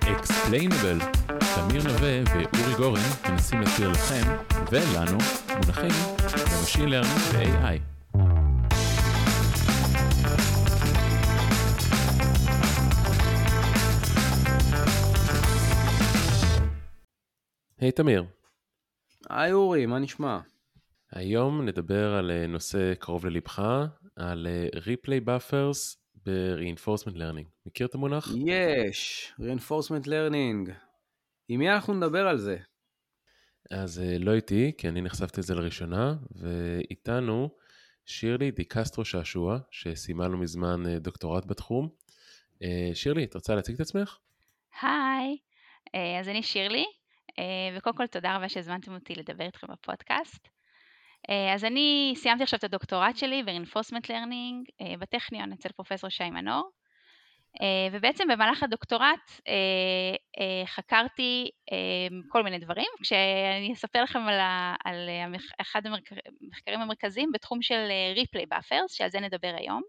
אקספליינבל. 0.00 0.98
תמיר 1.54 1.82
נווה 1.82 2.22
ואורי 2.26 2.74
גורן 2.76 3.00
מנסים 3.30 3.60
להסביר 3.60 3.88
לכם 3.88 4.36
ולנו 4.70 5.18
מונחים 5.48 5.92
ב 6.58 6.62
machine 6.62 6.88
learning 6.88 7.18
ו-AI. 7.32 7.92
היי 17.78 17.92
תמיר, 17.92 18.24
היי 19.30 19.52
אורי, 19.52 19.86
מה 19.86 19.98
נשמע? 19.98 20.38
היום 21.12 21.62
נדבר 21.62 22.14
על 22.14 22.30
אה, 22.30 22.46
נושא 22.46 22.94
קרוב 22.94 23.26
ללבך, 23.26 23.62
על 24.16 24.46
אה, 24.46 24.80
Replay 24.80 25.26
Buffers 25.26 26.01
ב-Reinforcement 26.26 27.16
Learning. 27.16 27.66
מכיר 27.66 27.86
את 27.86 27.94
המונח? 27.94 28.28
יש, 28.46 29.32
reinforcement 29.40 30.06
learning. 30.06 30.70
עם 31.48 31.58
מי 31.60 31.70
אנחנו 31.70 31.94
נדבר 31.94 32.28
על 32.28 32.38
זה? 32.38 32.56
אז 33.70 34.00
אה, 34.00 34.18
לא 34.18 34.34
איתי, 34.34 34.72
כי 34.78 34.88
אני 34.88 35.00
נחשפתי 35.00 35.40
לזה 35.40 35.54
לראשונה, 35.54 36.14
ואיתנו 36.30 37.50
שירלי 38.06 38.50
דיקסטרו 38.50 39.04
שעשוע, 39.04 39.58
שסיימה 39.70 40.28
לא 40.28 40.38
מזמן 40.38 40.86
אה, 40.86 40.98
דוקטורט 40.98 41.46
בתחום. 41.46 41.88
אה, 42.62 42.90
שירלי, 42.94 43.24
את 43.24 43.34
רוצה 43.34 43.54
להציג 43.54 43.74
את 43.74 43.80
עצמך? 43.80 44.18
היי, 44.82 45.36
אז 46.20 46.28
אני 46.28 46.42
שירלי, 46.42 46.84
וקודם 47.76 47.96
כל 47.96 48.06
תודה 48.06 48.36
רבה 48.36 48.48
שהזמנתם 48.48 48.94
אותי 48.94 49.14
לדבר 49.14 49.44
איתכם 49.44 49.66
בפודקאסט. 49.72 50.48
אה, 51.30 51.54
אז 51.54 51.64
אני 51.64 52.14
סיימתי 52.16 52.42
עכשיו 52.42 52.58
את 52.58 52.64
הדוקטורט 52.64 53.16
שלי 53.16 53.42
ב-Reinforcement 53.42 54.06
Learning 54.06 54.64
אה, 54.80 54.94
בטכניון 54.98 55.52
אצל 55.52 55.68
פרופסור 55.68 56.10
שי 56.10 56.30
מנור, 56.30 56.70
אה, 57.62 57.88
ובעצם 57.92 58.24
במהלך 58.28 58.62
הדוקטורט 58.62 59.30
חקרתי 60.66 61.50
כל 62.28 62.42
מיני 62.42 62.58
דברים, 62.58 62.86
כשאני 63.02 63.72
אספר 63.72 64.02
לכם 64.02 64.18
על, 64.18 64.40
ה, 64.40 64.74
על 64.84 65.10
אחד 65.60 65.82
המחקרים 65.86 66.80
המרכזיים 66.80 67.32
בתחום 67.32 67.62
של 67.62 67.88
Replay 68.16 68.46
Buffers, 68.54 68.88
שעל 68.96 69.10
זה 69.10 69.20
נדבר 69.20 69.54
היום. 69.58 69.82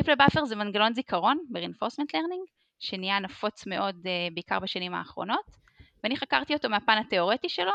Replay 0.00 0.16
Buffer 0.16 0.44
זה 0.44 0.56
מנגנון 0.56 0.94
זיכרון 0.94 1.38
ב-Reinforcement 1.50 2.16
Learning, 2.16 2.50
שנהיה 2.80 3.18
נפוץ 3.18 3.66
מאוד 3.66 3.96
בעיקר 4.34 4.60
בשנים 4.60 4.94
האחרונות, 4.94 5.46
ואני 6.04 6.16
חקרתי 6.16 6.54
אותו 6.54 6.68
מהפן 6.68 6.98
התיאורטי 6.98 7.48
שלו, 7.48 7.72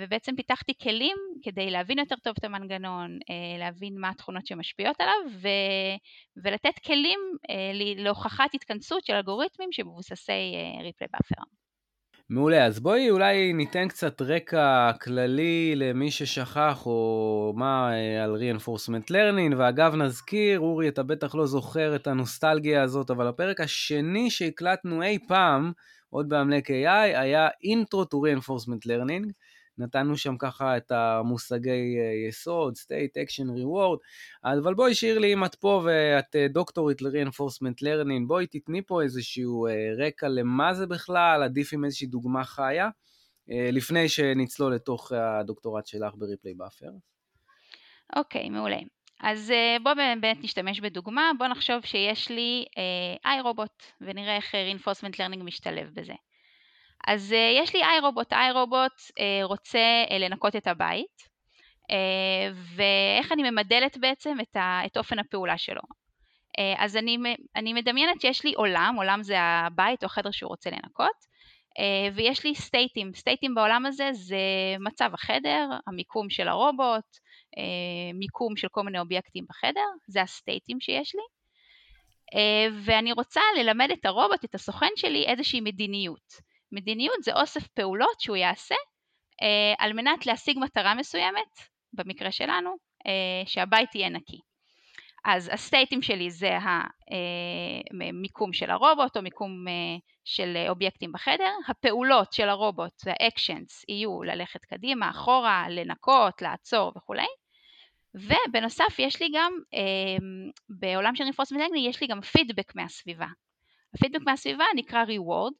ובעצם 0.00 0.36
פיתחתי 0.36 0.72
כלים 0.82 1.16
כדי 1.42 1.70
להבין 1.70 1.98
יותר 1.98 2.16
טוב 2.24 2.34
את 2.38 2.44
המנגנון, 2.44 3.18
אה, 3.30 3.58
להבין 3.58 3.94
מה 4.00 4.10
התכונות 4.10 4.46
שמשפיעות 4.46 4.96
עליו 5.00 5.38
ו... 5.40 5.48
ולתת 6.44 6.78
כלים 6.86 7.18
אה, 7.50 7.70
להוכחת 7.96 8.54
התכנסות 8.54 9.04
של 9.04 9.12
אלגוריתמים 9.12 9.68
שמבוססי 9.72 10.54
replay 10.82 11.06
buffer. 11.12 11.42
מעולה, 12.30 12.66
אז 12.66 12.80
בואי 12.80 13.10
אולי 13.10 13.52
ניתן 13.52 13.88
קצת 13.88 14.22
רקע 14.22 14.90
כללי 15.02 15.72
למי 15.76 16.10
ששכח 16.10 16.86
או 16.86 17.52
מה 17.56 17.90
על 18.24 18.36
reinforcement 18.36 19.12
learning, 19.12 19.56
ואגב 19.58 19.94
נזכיר, 19.94 20.60
אורי 20.60 20.88
אתה 20.88 21.02
בטח 21.02 21.34
לא 21.34 21.46
זוכר 21.46 21.96
את 21.96 22.06
הנוסטלגיה 22.06 22.82
הזאת, 22.82 23.10
אבל 23.10 23.26
הפרק 23.26 23.60
השני 23.60 24.30
שהקלטנו 24.30 25.02
אי 25.02 25.18
פעם, 25.28 25.72
עוד 26.10 26.28
בעמלק 26.28 26.70
AI, 26.70 27.18
היה 27.18 27.48
Intro 27.48 27.98
to 27.98 28.16
Reinforcement 28.16 28.90
Learning, 28.90 29.32
נתנו 29.78 30.16
שם 30.16 30.36
ככה 30.38 30.76
את 30.76 30.90
המושגי 30.90 31.96
אה, 31.98 32.28
יסוד, 32.28 32.74
state, 32.76 33.18
action, 33.18 33.48
reward, 33.48 33.98
אבל 34.44 34.74
בואי 34.74 34.94
שירלי, 34.94 35.32
אם 35.32 35.44
את 35.44 35.54
פה 35.54 35.82
ואת 35.84 36.36
אה, 36.36 36.48
דוקטורית 36.48 37.02
ל-reinforcement 37.02 37.82
learning, 37.82 38.26
בואי 38.26 38.46
תתני 38.46 38.82
פה 38.82 39.02
איזשהו 39.02 39.66
אה, 39.66 39.72
רקע 40.06 40.28
למה 40.28 40.74
זה 40.74 40.86
בכלל, 40.86 41.42
עדיף 41.42 41.72
עם 41.72 41.84
איזושהי 41.84 42.06
דוגמה 42.06 42.44
חיה, 42.44 42.88
לפני 43.72 44.08
שנצלול 44.08 44.74
לתוך 44.74 45.12
הדוקטורט 45.12 45.86
שלך 45.86 46.14
ב 46.14 46.20
replay 46.20 46.54
buffer. 46.54 46.90
אוקיי, 48.16 48.46
okay, 48.46 48.50
מעולה. 48.50 48.78
אז 49.20 49.52
בואו 49.82 49.94
באמת 49.96 50.36
נשתמש 50.42 50.80
בדוגמה, 50.80 51.30
בואו 51.38 51.50
נחשוב 51.50 51.84
שיש 51.84 52.30
לי 52.30 52.64
iRobot 53.24 53.82
ונראה 54.00 54.36
איך 54.36 54.54
reinforcement 54.54 55.14
learning 55.14 55.42
משתלב 55.42 55.90
בזה. 55.94 56.12
אז 57.08 57.32
uh, 57.32 57.62
יש 57.62 57.74
לי 57.74 57.82
iRobot, 57.82 58.32
iRobot 58.32 59.10
uh, 59.10 59.22
רוצה 59.42 60.04
uh, 60.08 60.14
לנקות 60.14 60.56
את 60.56 60.66
הבית, 60.66 61.18
uh, 61.20 62.54
ואיך 62.76 63.32
אני 63.32 63.50
ממדלת 63.50 63.96
בעצם 63.98 64.36
את, 64.40 64.56
ה, 64.56 64.80
את 64.86 64.96
אופן 64.96 65.18
הפעולה 65.18 65.58
שלו. 65.58 65.80
אז 66.78 66.96
אני, 66.96 67.18
אני 67.56 67.72
מדמיינת 67.72 68.20
שיש 68.20 68.44
לי 68.44 68.52
עולם, 68.52 68.94
עולם 68.96 69.22
זה 69.22 69.40
הבית 69.40 70.02
או 70.02 70.06
החדר 70.06 70.30
שהוא 70.30 70.48
רוצה 70.48 70.70
לנקות, 70.70 71.16
ויש 72.14 72.44
לי 72.44 72.54
סטייטים, 72.54 73.14
סטייטים 73.14 73.54
בעולם 73.54 73.86
הזה 73.86 74.08
זה 74.12 74.36
מצב 74.80 75.10
החדר, 75.14 75.68
המיקום 75.86 76.30
של 76.30 76.48
הרובוט, 76.48 77.16
מיקום 78.14 78.56
של 78.56 78.68
כל 78.68 78.82
מיני 78.82 78.98
אובייקטים 78.98 79.44
בחדר, 79.48 79.86
זה 80.06 80.22
הסטייטים 80.22 80.80
שיש 80.80 81.14
לי. 81.14 81.22
ואני 82.84 83.12
רוצה 83.12 83.40
ללמד 83.58 83.88
את 83.92 84.06
הרובוט, 84.06 84.44
את 84.44 84.54
הסוכן 84.54 84.92
שלי, 84.96 85.24
איזושהי 85.26 85.60
מדיניות. 85.60 86.47
מדיניות 86.72 87.22
זה 87.22 87.32
אוסף 87.32 87.66
פעולות 87.66 88.20
שהוא 88.20 88.36
יעשה 88.36 88.74
אה, 89.42 89.74
על 89.78 89.92
מנת 89.92 90.26
להשיג 90.26 90.58
מטרה 90.58 90.94
מסוימת, 90.94 91.58
במקרה 91.92 92.32
שלנו, 92.32 92.76
אה, 93.06 93.46
שהבית 93.46 93.94
יהיה 93.94 94.08
נקי. 94.08 94.40
אז 95.24 95.50
הסטייטים 95.52 96.02
שלי 96.02 96.30
זה 96.30 96.58
המיקום 97.90 98.48
אה, 98.48 98.54
של 98.54 98.70
הרובוט 98.70 99.16
או 99.16 99.22
מיקום 99.22 99.68
אה, 99.68 99.96
של 100.24 100.56
אובייקטים 100.68 101.12
בחדר, 101.12 101.52
הפעולות 101.68 102.32
של 102.32 102.48
הרובוט 102.48 102.92
וה-actions 103.06 103.84
יהיו 103.88 104.22
ללכת 104.22 104.64
קדימה, 104.64 105.10
אחורה, 105.10 105.66
לנקות, 105.70 106.42
לעצור 106.42 106.92
וכולי, 106.96 107.26
ובנוסף 108.14 108.98
יש 108.98 109.22
לי 109.22 109.28
גם, 109.34 109.52
אה, 109.74 110.16
בעולם 110.68 111.16
של 111.16 111.24
reinforcement 111.24 111.58
learning 111.58 111.88
יש 111.88 112.00
לי 112.00 112.06
גם 112.06 112.20
פידבק 112.20 112.74
מהסביבה. 112.74 113.26
הפידבק 113.94 114.20
מהסביבה 114.26 114.64
נקרא 114.76 115.04
reward, 115.04 115.54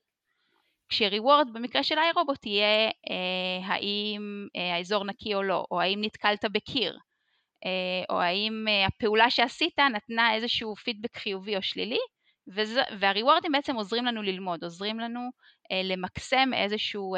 כש-reward 0.98 1.53
במקרה 1.53 1.82
של 1.82 1.94
iRobot 1.94 2.38
יהיה 2.47 2.86
אה, 2.86 3.66
האם 3.66 4.47
אה, 4.56 4.75
האזור 4.75 5.04
נקי 5.04 5.34
או 5.34 5.42
לא, 5.42 5.64
או 5.70 5.81
האם 5.81 6.00
נתקלת 6.04 6.44
בקיר, 6.53 6.98
אה, 7.64 8.04
או 8.10 8.20
האם 8.20 8.64
אה, 8.69 8.86
הפעולה 8.86 9.31
שעשית 9.31 9.78
נתנה 9.78 10.34
איזשהו 10.34 10.76
פידבק 10.76 11.16
חיובי 11.16 11.56
או 11.56 11.62
שלילי, 11.62 11.98
וה 13.00 13.11
rewardים 13.11 13.52
בעצם 13.53 13.75
עוזרים 13.75 14.04
לנו 14.04 14.22
ללמוד, 14.22 14.64
עוזרים 14.64 14.98
לנו 15.00 15.20
למקסם 15.84 16.50
איזשהו 16.54 17.14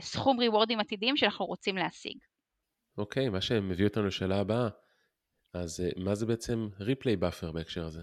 סכום 0.00 0.40
rewardים 0.40 0.80
עתידיים 0.80 1.16
שאנחנו 1.16 1.46
רוצים 1.46 1.76
להשיג. 1.76 2.16
אוקיי, 2.98 3.26
okay, 3.26 3.30
מה 3.30 3.40
שמביא 3.40 3.86
אותנו 3.86 4.06
לשאלה 4.06 4.40
הבאה, 4.40 4.68
אז 5.54 5.82
מה 5.96 6.14
זה 6.14 6.26
בעצם 6.26 6.68
replay 6.80 7.16
buffer 7.16 7.52
בהקשר 7.52 7.84
הזה? 7.84 8.02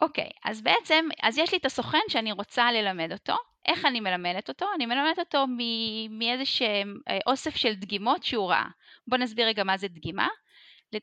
אוקיי, 0.00 0.30
אז 0.44 0.62
בעצם, 0.62 1.08
אז 1.22 1.38
יש 1.38 1.52
לי 1.52 1.58
את 1.58 1.64
הסוכן 1.64 1.98
שאני 2.08 2.32
רוצה 2.32 2.72
ללמד 2.72 3.12
אותו. 3.12 3.34
איך 3.66 3.84
אני 3.84 4.00
מלמדת 4.00 4.48
אותו? 4.48 4.66
אני 4.74 4.86
מלמדת 4.86 5.18
אותו 5.18 5.46
מאיזה 6.10 6.64
אה, 7.08 7.18
אוסף 7.26 7.56
של 7.56 7.74
דגימות 7.74 8.22
שהוא 8.22 8.50
ראה. 8.50 8.66
בואו 9.08 9.20
נסביר 9.20 9.46
רגע 9.46 9.64
מה 9.64 9.76
זה 9.76 9.88
דגימה. 9.88 10.28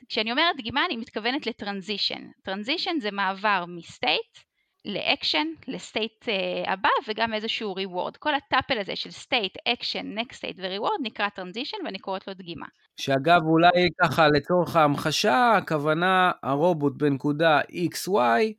כשאני 0.10 0.32
אומרת 0.32 0.56
דגימה 0.58 0.86
אני 0.86 0.98
מתכוונת 0.98 1.48
ל 1.48 1.54
transition. 1.54 2.22
transition 2.44 3.00
זה 3.00 3.12
מעבר 3.12 3.66
מ 3.68 3.79
state 3.79 4.38
ל 4.86 4.94
action, 4.94 5.48
ל 5.68 5.77
state 5.77 6.26
הבא 6.68 6.90
וגם 7.08 7.34
איזשהו 7.34 7.76
reward. 7.76 8.18
כל 8.18 8.36
ה 8.36 8.43
tuple 8.43 8.80
הזה 8.80 8.96
של 8.96 9.12
state, 9.12 9.58
action, 9.68 10.18
next 10.20 10.38
state 10.38 10.58
ו 10.60 10.66
reward 10.66 11.00
נקרא 11.04 11.30
transition 11.30 11.78
ואני 11.86 12.00
קוראת 12.00 12.28
לו 12.28 12.34
דגימה. 12.34 12.66
שאגב 13.00 13.42
אולי 13.44 13.90
ככה 14.02 14.28
לצורך 14.28 14.76
ההמחשה, 14.76 15.52
הכוונה 15.58 16.32
הרובוט 16.44 16.94
בנקודה 16.98 17.60
XY 17.62 18.54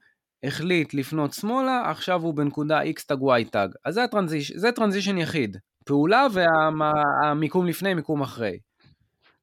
החליט 0.45 0.95
לפנות 0.95 1.33
שמאלה, 1.33 1.91
עכשיו 1.91 2.23
הוא 2.23 2.35
בנקודה 2.35 2.83
X 2.83 3.05
תג 3.07 3.23
Y 3.23 3.51
תג. 3.51 3.69
אז 3.85 3.95
זה, 3.95 4.05
ה 4.05 4.11
transi, 4.11 4.53
זה 4.53 4.73
transition 4.73 5.19
יחיד. 5.19 5.57
פעולה 5.87 6.27
והמיקום 7.23 7.67
לפני, 7.67 7.95
מיקום 7.95 8.23
אחרי. 8.23 8.59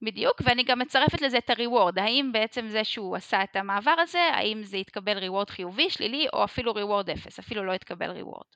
בדיוק, 0.01 0.41
ואני 0.45 0.63
גם 0.63 0.79
מצרפת 0.79 1.21
לזה 1.21 1.37
את 1.37 1.49
ה-reward, 1.49 2.01
האם 2.01 2.29
בעצם 2.33 2.67
זה 2.67 2.83
שהוא 2.83 3.15
עשה 3.15 3.43
את 3.43 3.55
המעבר 3.55 3.95
הזה, 3.99 4.19
האם 4.33 4.63
זה 4.63 4.77
יתקבל 4.77 5.17
reward 5.17 5.51
חיובי, 5.51 5.89
שלילי, 5.89 6.27
או 6.33 6.43
אפילו 6.43 6.73
reward 6.73 7.11
אפס, 7.13 7.39
אפילו 7.39 7.63
לא 7.63 7.73
יתקבל 7.73 8.21
reward. 8.21 8.55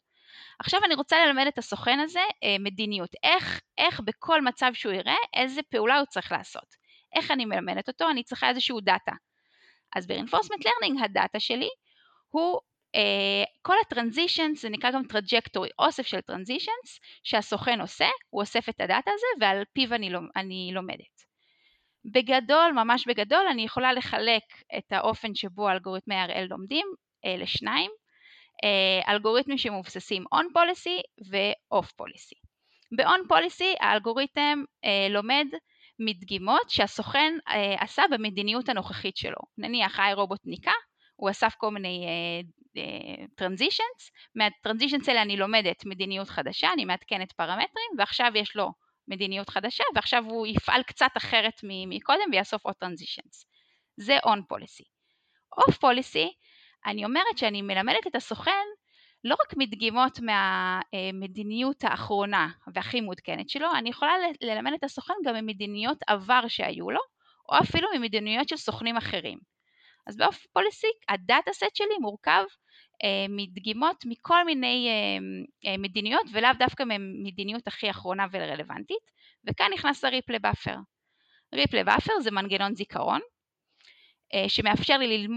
עכשיו 0.59 0.79
אני 0.85 0.95
רוצה 0.95 1.25
ללמד 1.25 1.45
את 1.47 1.57
הסוכן 1.57 1.99
הזה 1.99 2.19
אה, 2.43 2.55
מדיניות, 2.59 3.09
איך, 3.23 3.61
איך 3.77 3.99
בכל 3.99 4.41
מצב 4.41 4.71
שהוא 4.73 4.93
יראה, 4.93 5.15
איזה 5.33 5.61
פעולה 5.71 5.99
הוא 5.99 6.05
צריך 6.05 6.31
לעשות. 6.31 6.75
איך 7.15 7.31
אני 7.31 7.45
מלמדת 7.45 7.87
אותו? 7.87 8.09
אני 8.09 8.23
צריכה 8.23 8.49
איזשהו 8.49 8.79
דאטה. 8.79 9.11
אז 9.95 10.07
ב-reinforcement 10.07 10.63
learning 10.63 11.03
הדאטה 11.03 11.39
שלי 11.39 11.69
הוא 12.29 12.59
Uh, 12.95 13.45
כל 13.61 13.73
ה 13.85 13.91
transitions 13.91 14.61
זה 14.61 14.69
נקרא 14.69 14.91
גם 14.91 15.03
trajectory, 15.09 15.69
אוסף 15.79 16.07
של 16.07 16.21
transitions 16.21 16.99
שהסוכן 17.23 17.81
עושה, 17.81 18.07
הוא 18.29 18.41
אוסף 18.41 18.69
את 18.69 18.81
הדאטה 18.81 19.11
הזה 19.13 19.45
ועל 19.45 19.63
פיו 19.73 19.93
אני, 19.93 20.09
אני 20.35 20.71
לומדת. 20.73 21.25
בגדול, 22.13 22.71
ממש 22.71 23.07
בגדול, 23.07 23.47
אני 23.51 23.61
יכולה 23.61 23.93
לחלק 23.93 24.43
את 24.77 24.91
האופן 24.91 25.35
שבו 25.35 25.69
אלגוריתמי 25.69 26.15
RL 26.25 26.47
לומדים 26.49 26.85
uh, 27.25 27.41
לשניים. 27.41 27.91
אלגוריתמים 29.07 29.57
שמבוססים 29.57 30.23
on 30.35 30.45
policy 30.57 31.01
ו-off 31.31 31.87
policy. 32.01 32.39
ב-on 32.97 33.33
policy 33.33 33.85
האלגוריתם 33.85 34.63
לומד 35.09 35.45
מדגימות 35.99 36.69
שהסוכן 36.69 37.33
עשה 37.79 38.03
במדיניות 38.11 38.69
הנוכחית 38.69 39.17
שלו. 39.17 39.37
נניח 39.57 39.99
iRobot 39.99 40.41
ניקה, 40.45 40.71
הוא 41.19 41.29
אסף 41.29 41.55
כל 41.57 41.71
מיני 41.71 42.05
טרנזישנס, 43.35 44.11
מהטרנזישנס 44.35 45.09
האלה 45.09 45.21
אני 45.21 45.37
לומדת 45.37 45.85
מדיניות 45.85 46.29
חדשה, 46.29 46.73
אני 46.73 46.85
מעדכנת 46.85 47.31
פרמטרים, 47.31 47.91
ועכשיו 47.97 48.31
יש 48.35 48.55
לו 48.55 48.71
מדיניות 49.07 49.49
חדשה, 49.49 49.83
ועכשיו 49.95 50.23
הוא 50.25 50.47
יפעל 50.47 50.83
קצת 50.83 51.09
אחרת 51.17 51.53
מקודם 51.63 52.29
ויאסוף 52.31 52.65
עוד 52.65 52.75
טרנזישנס. 52.75 53.45
זה 53.97 54.17
on 54.25 54.39
policy. 54.53 54.85
off 55.59 55.73
policy, 55.73 56.27
אני 56.85 57.05
אומרת 57.05 57.37
שאני 57.37 57.61
מלמדת 57.61 58.07
את 58.07 58.15
הסוכן 58.15 58.65
לא 59.23 59.35
רק 59.45 59.53
מדגימות 59.57 60.19
מהמדיניות 60.19 61.83
האחרונה 61.83 62.49
והכי 62.73 63.01
מעודכנת 63.01 63.49
שלו, 63.49 63.67
אני 63.75 63.89
יכולה 63.89 64.13
ללמד 64.41 64.71
את 64.73 64.83
הסוכן 64.83 65.13
גם 65.25 65.35
ממדיניות 65.35 65.97
עבר 66.07 66.47
שהיו 66.47 66.91
לו, 66.91 67.01
או 67.49 67.57
אפילו 67.63 67.87
ממדיניות 67.95 68.49
של 68.49 68.57
סוכנים 68.57 68.97
אחרים. 68.97 69.58
אז 70.09 70.17
ב 70.17 70.47
off 70.53 70.64
policy 70.64 70.87
ה 71.09 71.18
data 71.18 71.53
set 71.53 71.75
שלי 71.75 71.97
מורכב 72.01 72.43
אה, 73.03 73.25
מדגימות 73.29 74.03
מכל 74.05 74.45
מיני 74.45 74.87
אה, 74.89 75.71
אה, 75.71 75.77
מדיניות 75.77 76.25
ולאו 76.31 76.49
דווקא 76.59 76.83
ממדיניות 76.83 77.67
הכי 77.67 77.89
אחרונה 77.89 78.25
ורלוונטית, 78.31 79.11
וכאן 79.47 79.67
נכנס 79.73 80.05
ה 80.05 80.10
replay 80.10 80.39
buffer. 80.39 80.75
replay 81.53 81.83
buffer 81.83 82.19
זה 82.19 82.31
מנגנון 82.31 82.75
זיכרון 82.75 83.19
אה, 84.33 84.49
שמאפשר 84.49 84.97
לי 84.97 85.27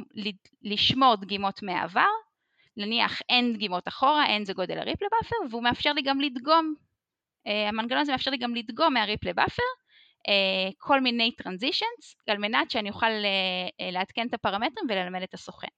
לשמור 0.62 1.16
דגימות 1.16 1.62
מהעבר, 1.62 2.10
נניח 2.76 3.20
N 3.28 3.52
דגימות 3.52 3.88
אחורה, 3.88 4.26
N 4.26 4.44
זה 4.44 4.52
גודל 4.52 4.78
ה 4.78 4.82
replay 4.82 5.08
buffer, 5.10 5.36
והוא 5.50 5.62
מאפשר 5.62 5.92
לי 5.92 6.02
גם 6.02 6.20
לדגום, 6.20 6.74
אה, 7.46 7.68
המנגנון 7.68 8.00
הזה 8.00 8.12
מאפשר 8.12 8.30
לי 8.30 8.36
גם 8.36 8.54
לדגום 8.54 8.94
מה 8.94 9.04
replay 9.04 9.32
buffer 9.32 9.62
כל 10.78 11.00
מיני 11.00 11.32
transitions, 11.36 12.16
על 12.28 12.38
מנת 12.38 12.70
שאני 12.70 12.88
אוכל 12.88 13.06
אה, 13.06 13.90
לעדכן 13.90 14.26
את 14.28 14.34
הפרמטרים 14.34 14.86
וללמד 14.90 15.22
את 15.22 15.34
הסוכן. 15.34 15.68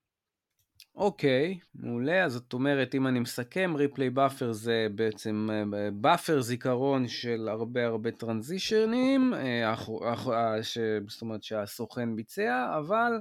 אוקיי, 0.95 1.57
okay, 1.61 1.65
מעולה. 1.75 2.23
אז 2.23 2.33
זאת 2.33 2.53
אומרת, 2.53 2.95
אם 2.95 3.07
אני 3.07 3.19
מסכם, 3.19 3.73
replay 3.75 4.09
buffer 4.09 4.51
זה 4.51 4.87
בעצם 4.95 5.49
buffer 5.93 6.41
זיכרון 6.41 7.07
של 7.07 7.47
הרבה 7.51 7.85
הרבה 7.85 8.11
טרנזישנים, 8.11 9.33
זאת 11.07 11.21
אומרת 11.21 11.43
שהסוכן 11.43 12.15
ביצע, 12.15 12.77
אבל 12.79 13.11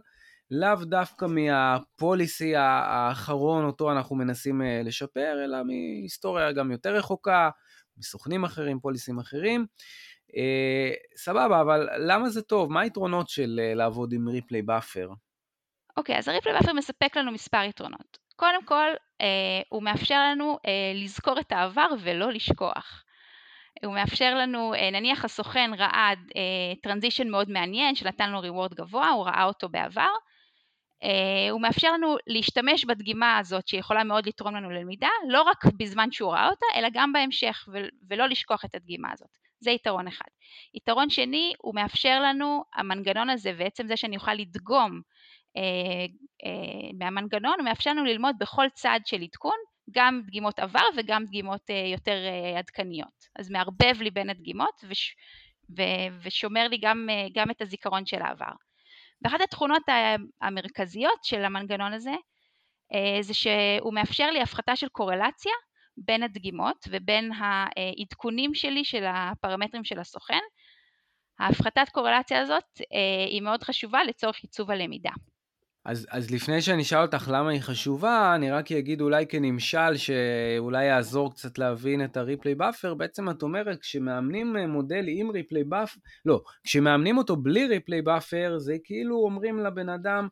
לאו 0.51 0.85
דווקא 0.85 1.27
מה 1.29 1.61
policy 1.61 2.57
האחרון 2.57 3.65
אותו 3.65 3.93
אנחנו 3.93 4.17
מנסים 4.17 4.63
לשפר, 4.85 5.45
אלא 5.45 5.59
מהיסטוריה 5.63 6.53
גם 6.53 6.71
יותר 6.71 6.95
רחוקה, 6.95 7.51
מסוכנים 7.99 8.45
אחרים, 8.45 8.81
פוליסים 8.81 9.19
אחרים. 9.19 9.67
אה, 10.37 10.93
סבבה, 11.17 11.61
אבל 11.61 11.89
למה 11.99 12.29
זה 12.29 12.43
טוב? 12.43 12.73
מה 12.73 12.81
היתרונות 12.81 13.29
של 13.29 13.61
אה, 13.63 13.75
לעבוד 13.75 14.13
עם 14.13 14.29
replay 14.29 14.63
buffer? 14.63 15.09
אוקיי, 15.97 16.19
אז 16.19 16.29
ה 16.29 16.32
replay 16.32 16.53
buffer 16.53 16.73
מספק 16.73 17.17
לנו 17.17 17.33
מספר 17.33 17.63
יתרונות. 17.63 18.19
קודם 18.37 18.65
כל, 18.65 18.91
אה, 19.21 19.63
הוא 19.69 19.83
מאפשר 19.83 20.21
לנו 20.31 20.59
אה, 20.67 20.93
לזכור 20.95 21.41
את 21.41 21.53
העבר 21.53 21.89
ולא 22.01 22.33
לשכוח. 22.33 23.05
הוא 23.85 23.95
מאפשר 23.95 24.35
לנו, 24.35 24.75
אה, 24.75 24.91
נניח 24.91 25.25
הסוכן 25.25 25.71
ראה 25.79 26.11
transition 26.83 27.27
אה, 27.27 27.31
מאוד 27.31 27.51
מעניין 27.51 27.95
שנתן 27.95 28.31
לו 28.31 28.41
reward 28.41 28.75
גבוה, 28.75 29.11
הוא 29.11 29.27
ראה 29.27 29.45
אותו 29.45 29.69
בעבר, 29.69 30.11
אה, 31.03 31.51
הוא 31.51 31.61
מאפשר 31.61 31.93
לנו 31.93 32.17
להשתמש 32.27 32.85
בדגימה 32.85 33.39
הזאת 33.39 33.69
שיכולה 33.69 34.05
מאוד 34.05 34.27
לתרום 34.27 34.57
לנו 34.57 34.71
ללמידה, 34.71 35.09
לא 35.29 35.43
רק 35.43 35.65
בזמן 35.77 36.13
שהוא 36.13 36.33
ראה 36.33 36.49
אותה, 36.49 36.67
אלא 36.77 36.89
גם 36.93 37.13
בהמשך, 37.13 37.69
ולא 38.11 38.29
לשכוח 38.29 38.65
את 38.65 38.75
הדגימה 38.75 39.13
הזאת. 39.13 39.44
זה 39.61 39.71
יתרון 39.71 40.09
אחד. 40.09 40.29
יתרון 40.75 41.11
שני, 41.11 41.53
הוא 41.59 41.75
מאפשר 41.75 42.21
לנו, 42.21 42.65
המנגנון 42.75 43.31
הזה, 43.31 43.53
ועצם 43.59 43.87
זה 43.87 43.97
שאני 43.97 44.17
אוכל 44.17 44.35
לדגום 44.35 45.01
אה, 45.57 46.07
אה, 46.45 46.91
מהמנגנון, 46.99 47.55
הוא 47.59 47.65
מאפשר 47.65 47.91
לנו 47.91 48.05
ללמוד 48.05 48.37
בכל 48.41 48.67
צד 48.75 49.01
של 49.05 49.23
עדכון, 49.23 49.57
גם 49.91 50.21
דגימות 50.27 50.59
עבר 50.59 50.87
וגם 50.97 51.25
דגימות 51.25 51.71
אה, 51.71 51.87
יותר 51.93 52.17
אה, 52.27 52.59
עדכניות. 52.59 53.25
אז 53.39 53.51
מערבב 53.51 54.01
לי 54.03 54.11
בין 54.11 54.31
הדגימות 54.31 54.85
וש, 54.89 55.15
ו, 55.77 55.83
ושומר 56.23 56.69
לי 56.69 56.79
גם, 56.83 57.07
אה, 57.11 57.27
גם 57.35 57.51
את 57.51 57.63
הזיכרון 57.63 58.07
של 58.07 58.23
העבר. 58.23 58.53
ואחת 59.23 59.41
התכונות 59.41 59.83
המרכזיות 60.43 61.25
של 61.25 61.45
המנגנון 61.45 61.93
הזה 61.93 62.15
אה, 62.95 63.23
זה 63.23 63.35
שהוא 63.35 63.95
מאפשר 63.95 64.31
לי 64.31 64.41
הפחתה 64.43 64.77
של 64.77 64.89
קורלציה 64.89 65.53
בין 65.97 66.23
הדגימות 66.23 66.89
ובין 66.91 67.31
העדכונים 67.33 68.55
שלי 68.55 68.85
של 68.85 69.05
הפרמטרים 69.07 69.85
של 69.85 70.01
הסוכן. 70.01 70.43
ההפחתת 71.39 71.89
קורלציה 71.93 72.41
הזאת 72.41 72.81
אה, 72.81 73.27
היא 73.31 73.43
מאוד 73.43 73.63
חשובה 73.63 74.05
לצורך 74.05 74.37
ייצוב 74.43 74.71
הלמידה. 74.71 75.11
אז, 75.85 76.07
אז 76.11 76.31
לפני 76.31 76.63
שאני 76.63 76.83
אשאל 76.83 77.03
אותך 77.03 77.29
למה 77.33 77.51
היא 77.51 77.61
חשובה, 77.61 78.33
אני 78.35 78.51
רק 78.51 78.73
אגיד 78.73 79.01
אולי 79.01 79.27
כנמשל 79.27 79.97
שאולי 79.97 80.85
יעזור 80.85 81.33
קצת 81.33 81.59
להבין 81.59 82.05
את 82.05 82.17
ה 82.17 82.22
replay 82.22 82.55
buffer, 82.55 82.95
בעצם 82.95 83.31
את 83.31 83.43
אומרת 83.43 83.81
כשמאמנים 83.81 84.57
מודל 84.57 85.05
עם 85.09 85.31
replay 85.31 85.65
buffer, 85.65 86.01
לא, 86.25 86.41
כשמאמנים 86.65 87.19
אותו 87.19 87.37
בלי 87.37 87.67
replay 87.67 88.03
buffer 88.03 88.59
זה 88.59 88.77
כאילו 88.85 89.17
אומרים 89.17 89.59
לבן 89.59 89.89
אדם, 89.89 90.29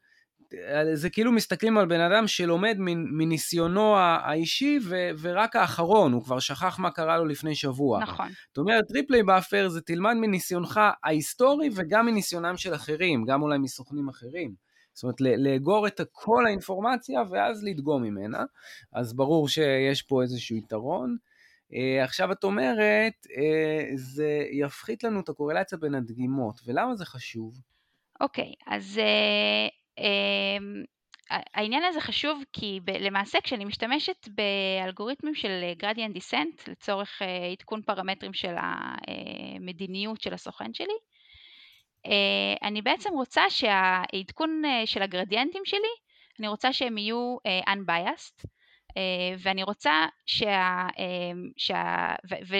זה 0.94 1.10
כאילו 1.10 1.32
מסתכלים 1.32 1.78
על 1.78 1.86
בן 1.86 2.00
אדם 2.00 2.26
שלומד 2.26 2.76
מניסיונו 3.18 3.96
האישי 3.96 4.78
ו, 4.82 5.10
ורק 5.20 5.56
האחרון, 5.56 6.12
הוא 6.12 6.24
כבר 6.24 6.38
שכח 6.38 6.78
מה 6.78 6.90
קרה 6.90 7.18
לו 7.18 7.24
לפני 7.24 7.54
שבוע. 7.54 8.00
נכון. 8.00 8.28
זאת 8.48 8.58
אומרת, 8.58 8.84
replay 8.90 9.22
buffer 9.22 9.68
זה 9.68 9.80
תלמד 9.80 10.14
מניסיונך 10.14 10.80
ההיסטורי 11.04 11.68
וגם 11.74 12.06
מניסיונם 12.06 12.56
של 12.56 12.74
אחרים, 12.74 13.24
גם 13.24 13.42
אולי 13.42 13.58
מסוכנים 13.58 14.08
אחרים. 14.08 14.54
זאת 14.94 15.02
אומרת, 15.02 15.20
לאגור 15.20 15.86
את 15.86 16.00
כל 16.12 16.46
האינפורמציה 16.46 17.20
ואז 17.30 17.64
לדגום 17.64 18.02
ממנה, 18.02 18.44
אז 18.92 19.16
ברור 19.16 19.48
שיש 19.48 20.02
פה 20.02 20.22
איזשהו 20.22 20.56
יתרון. 20.56 21.16
אה, 21.70 22.04
עכשיו 22.04 22.32
את 22.32 22.44
אומרת, 22.44 23.12
אה, 23.26 23.96
זה 23.96 24.44
יפחית 24.52 25.04
לנו 25.04 25.20
את 25.20 25.28
הקורלציה 25.28 25.78
בין 25.78 25.94
הדגימות, 25.94 26.60
ולמה 26.66 26.94
זה 26.94 27.04
חשוב? 27.04 27.54
אוקיי, 28.20 28.44
okay, 28.44 28.74
אז 28.74 29.00
uh, 29.00 29.81
העניין 31.54 31.84
הזה 31.84 32.00
חשוב 32.00 32.42
כי 32.52 32.80
ב- 32.84 32.90
למעשה 32.90 33.40
כשאני 33.40 33.64
משתמשת 33.64 34.28
באלגוריתמים 34.28 35.34
של 35.34 35.62
gradient 35.82 36.16
descent 36.16 36.70
לצורך 36.70 37.22
uh, 37.22 37.52
עדכון 37.52 37.82
פרמטרים 37.82 38.34
של 38.34 38.54
המדיניות 38.58 40.20
של 40.20 40.34
הסוכן 40.34 40.74
שלי, 40.74 40.94
אה, 42.06 42.68
אני 42.68 42.82
בעצם 42.82 43.10
רוצה 43.12 43.50
שהעדכון 43.50 44.62
אה, 44.64 44.86
של 44.86 45.02
הגרדיאנטים 45.02 45.62
שלי, 45.64 45.94
אני 46.40 46.48
רוצה 46.48 46.72
שהם 46.72 46.98
יהיו 46.98 47.36
אה, 47.46 47.74
unbiased, 47.74 48.46
ואני 49.38 49.62
רוצה 49.62 50.06
שה... 50.26 50.86
שה 51.56 52.14
ו, 52.30 52.34
ו, 52.48 52.56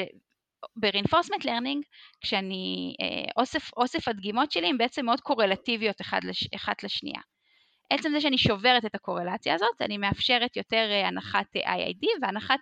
ב-reinforcement 0.76 1.44
learning, 1.44 1.82
כשאני, 2.20 2.94
אוסף, 3.36 3.70
אוסף 3.76 4.08
הדגימות 4.08 4.52
שלי 4.52 4.66
הן 4.66 4.78
בעצם 4.78 5.04
מאוד 5.04 5.20
קורלטיביות 5.20 6.00
אחד 6.00 6.20
לש, 6.24 6.48
אחת 6.54 6.82
לשנייה. 6.82 7.20
עצם 7.90 8.10
זה 8.12 8.20
שאני 8.20 8.38
שוברת 8.38 8.84
את 8.84 8.94
הקורלציה 8.94 9.54
הזאת, 9.54 9.82
אני 9.82 9.98
מאפשרת 9.98 10.56
יותר 10.56 10.88
הנחת 11.04 11.56
IID, 11.56 12.06
והנחת 12.22 12.60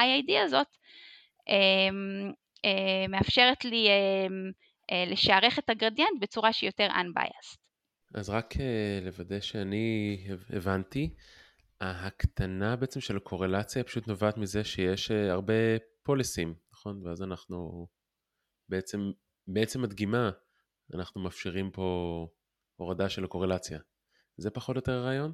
IID 0.00 0.32
הזאת 0.44 0.66
מאפשרת 3.08 3.64
לי 3.64 3.88
אה, 4.90 5.04
לשערך 5.06 5.58
את 5.58 5.70
הגרדיאנט 5.70 6.20
בצורה 6.20 6.52
שהיא 6.52 6.68
יותר 6.68 6.88
unbiased. 6.90 7.56
אז 8.14 8.30
רק 8.30 8.54
אה, 8.60 8.98
לוודא 9.02 9.40
שאני 9.40 10.18
הבנתי, 10.50 11.14
ההקטנה 11.80 12.76
בעצם 12.76 13.00
של 13.00 13.16
הקורלציה 13.16 13.84
פשוט 13.84 14.08
נובעת 14.08 14.36
מזה 14.36 14.64
שיש 14.64 15.10
אה, 15.10 15.32
הרבה 15.32 15.54
פוליסים, 16.02 16.54
נכון? 16.86 17.06
ואז 17.06 17.22
אנחנו 17.22 17.86
בעצם, 18.68 19.10
בעצם 19.46 19.84
הדגימה, 19.84 20.30
אנחנו 20.94 21.20
מאפשרים 21.20 21.70
פה 21.70 22.26
הורדה 22.76 23.08
של 23.08 23.24
הקורלציה. 23.24 23.78
זה 24.36 24.50
פחות 24.50 24.76
או 24.76 24.78
יותר 24.78 24.92
הרעיון? 24.92 25.32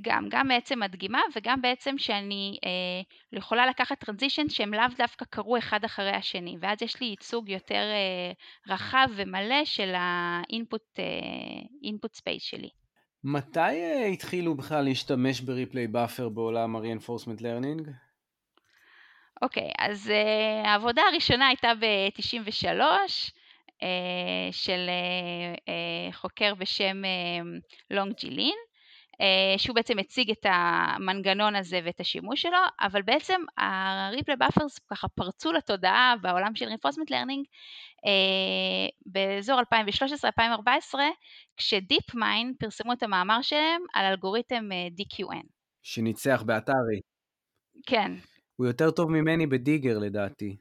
גם, 0.00 0.28
גם 0.30 0.48
בעצם 0.48 0.82
הדגימה 0.82 1.20
וגם 1.36 1.62
בעצם 1.62 1.98
שאני 1.98 2.58
אה, 2.64 3.38
יכולה 3.38 3.66
לקחת 3.66 4.04
transition 4.04 4.48
שהם 4.48 4.74
לאו 4.74 4.84
דווקא 4.98 5.24
קרו 5.24 5.58
אחד 5.58 5.84
אחרי 5.84 6.10
השני 6.10 6.56
ואז 6.60 6.82
יש 6.82 7.00
לי 7.00 7.06
ייצוג 7.06 7.48
יותר 7.48 7.74
אה, 7.92 8.32
רחב 8.74 9.08
ומלא 9.16 9.64
של 9.64 9.92
ה 9.96 10.13
input 10.13 10.98
אה, 10.98 12.08
space 12.14 12.42
שלי. 12.42 12.68
מתי 13.24 13.60
אה, 13.60 14.06
התחילו 14.06 14.56
בכלל 14.56 14.84
להשתמש 14.84 15.40
ב 15.40 15.47
replay 15.47 15.86
buffer 15.86 16.28
בעולם 16.28 16.76
ה-reinforcement 16.76 17.40
learning? 17.40 17.90
אוקיי, 19.42 19.68
okay, 19.68 19.74
אז 19.78 20.10
uh, 20.10 20.66
העבודה 20.66 21.02
הראשונה 21.12 21.48
הייתה 21.48 21.72
ב-93 21.80 22.80
uh, 23.68 23.84
של 24.52 24.90
uh, 24.90 25.58
uh, 25.58 26.14
חוקר 26.14 26.54
בשם 26.54 27.02
לונג 27.90 28.12
uh, 28.12 28.20
ג'ילין. 28.20 28.54
שהוא 29.56 29.74
בעצם 29.74 29.98
הציג 29.98 30.30
את 30.30 30.46
המנגנון 30.48 31.56
הזה 31.56 31.80
ואת 31.84 32.00
השימוש 32.00 32.42
שלו, 32.42 32.58
אבל 32.80 33.02
בעצם 33.02 33.40
ה-Replay 33.58 34.36
Buffers 34.44 34.78
ככה 34.90 35.08
פרצו 35.08 35.52
לתודעה 35.52 36.14
בעולם 36.20 36.54
של 36.54 36.68
Reinforcement 36.68 37.10
Learning 37.10 37.44
באזור 39.06 39.60
2013-2014, 40.94 40.94
כשדיפ-מיין 41.56 42.54
פרסמו 42.58 42.92
את 42.92 43.02
המאמר 43.02 43.42
שלהם 43.42 43.82
על 43.94 44.04
אלגוריתם 44.04 44.68
DQN. 45.00 45.46
שניצח 45.82 46.42
באתרי. 46.46 47.00
כן. 47.86 48.12
הוא 48.56 48.66
יותר 48.66 48.90
טוב 48.90 49.10
ממני 49.10 49.46
בדיגר 49.46 49.98
לדעתי. 49.98 50.56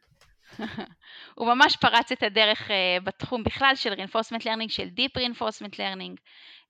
הוא 1.38 1.48
ממש 1.48 1.78
פרץ 1.78 2.12
את 2.12 2.24
הדרך 2.24 2.68
uh, 2.68 3.04
בתחום 3.04 3.44
בכלל 3.44 3.76
של 3.76 3.94
reinforcement 3.94 4.44
learning, 4.44 4.70
של 4.70 4.88
Deep 4.98 5.22
reinforcement 5.22 5.74
learning. 5.74 6.16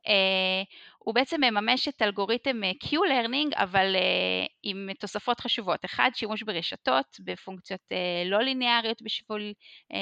Uh, 0.07 0.65
הוא 0.97 1.15
בעצם 1.15 1.41
מממש 1.41 1.87
את 1.87 2.01
אלגוריתם 2.01 2.61
uh, 2.63 2.87
Q-learning, 2.87 3.61
אבל 3.61 3.95
uh, 3.95 4.49
עם 4.63 4.89
תוספות 4.99 5.39
חשובות. 5.39 5.85
אחד, 5.85 6.09
שימוש 6.13 6.43
ברשתות, 6.43 7.17
בפונקציות 7.19 7.81
uh, 7.89 8.29
לא 8.29 8.41
ליניאריות 8.41 9.01
בשביל 9.01 9.53
uh, 9.93 9.95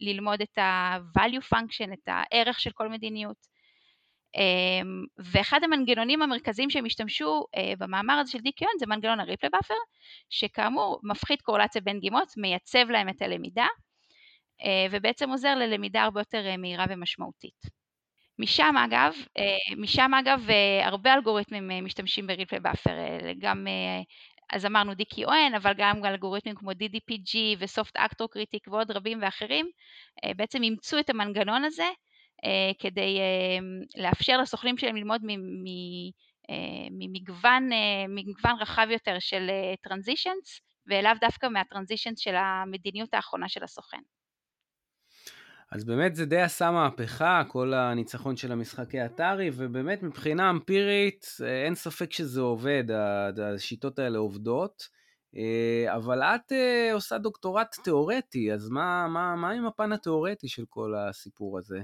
ללמוד 0.00 0.40
את 0.42 0.58
ה-value 0.58 1.54
function, 1.54 1.92
את 1.92 2.08
הערך 2.08 2.60
של 2.60 2.70
כל 2.70 2.88
מדיניות. 2.88 3.55
אמ, 4.36 5.04
ואחד 5.18 5.60
המנגנונים 5.64 6.22
המרכזיים 6.22 6.70
שהם 6.70 6.86
השתמשו 6.86 7.44
אה, 7.56 7.72
במאמר 7.78 8.14
הזה 8.14 8.30
של 8.30 8.38
DQN 8.38 8.70
זה 8.78 8.86
מנגנון 8.86 9.20
ה 9.20 9.24
replay 9.24 9.50
buffer, 9.50 9.74
שכאמור 10.30 11.00
מפחית 11.02 11.42
קורלציה 11.42 11.80
בין 11.80 11.98
דגימות, 11.98 12.28
מייצב 12.36 12.90
להם 12.90 13.08
את 13.08 13.22
הלמידה, 13.22 13.66
אה, 14.62 14.86
ובעצם 14.90 15.30
עוזר 15.30 15.54
ללמידה 15.54 16.02
הרבה 16.02 16.20
יותר 16.20 16.46
אה, 16.46 16.56
מהירה 16.56 16.84
ומשמעותית. 16.88 17.76
משם 18.38 18.74
אגב, 18.84 19.14
משם 19.76 20.14
אגב 20.14 20.46
הרבה 20.82 21.14
אלגוריתמים 21.14 21.84
משתמשים 21.84 22.26
ב 22.26 22.31
replay 22.31 22.60
buffer, 22.60 22.96
גם 23.38 23.66
אז 24.52 24.66
אמרנו 24.66 24.92
DQN, 24.92 25.56
אבל 25.56 25.72
גם 25.76 26.04
אלגוריתמים 26.04 26.54
כמו 26.54 26.70
DDPG 26.70 27.36
ו 27.58 27.66
Soft 27.66 27.96
Actor 27.96 28.28
Critic 28.30 28.68
ועוד 28.68 28.90
רבים 28.90 29.18
ואחרים, 29.22 29.66
בעצם 30.36 30.62
אימצו 30.62 30.98
את 30.98 31.10
המנגנון 31.10 31.64
הזה 31.64 31.86
כדי 32.78 33.18
אה, 33.18 34.02
לאפשר 34.02 34.38
לסוכנים 34.38 34.78
שלהם 34.78 34.96
ללמוד 34.96 35.22
אה, 36.50 36.88
ממגוון, 36.90 37.68
ממגוון 38.08 38.56
רחב 38.60 38.86
יותר 38.90 39.16
של 39.18 39.50
טרנזישנס, 39.82 40.60
ולאו 40.86 41.10
דווקא 41.20 41.46
מהטרנזישנס 41.46 42.18
של 42.18 42.34
המדיניות 42.34 43.14
האחרונה 43.14 43.48
של 43.48 43.64
הסוכן. 43.64 44.00
אז 45.72 45.84
באמת 45.84 46.14
זה 46.14 46.26
די 46.26 46.40
עשה 46.40 46.70
מהפכה, 46.70 47.42
כל 47.48 47.74
הניצחון 47.74 48.36
של 48.36 48.52
המשחקי 48.52 49.04
אתרי, 49.04 49.50
ובאמת 49.52 50.02
מבחינה 50.02 50.50
אמפירית 50.50 51.26
אין 51.46 51.74
ספק 51.74 52.12
שזה 52.12 52.40
עובד, 52.40 52.84
השיטות 53.54 53.98
האלה 53.98 54.18
עובדות. 54.18 54.88
אבל 55.96 56.22
את 56.22 56.52
עושה 56.92 57.18
דוקטורט 57.18 57.76
תיאורטי, 57.84 58.52
אז 58.52 58.68
מה, 58.68 59.08
מה, 59.08 59.36
מה 59.36 59.50
עם 59.50 59.66
הפן 59.66 59.92
התיאורטי 59.92 60.48
של 60.48 60.64
כל 60.68 60.94
הסיפור 60.94 61.58
הזה? 61.58 61.78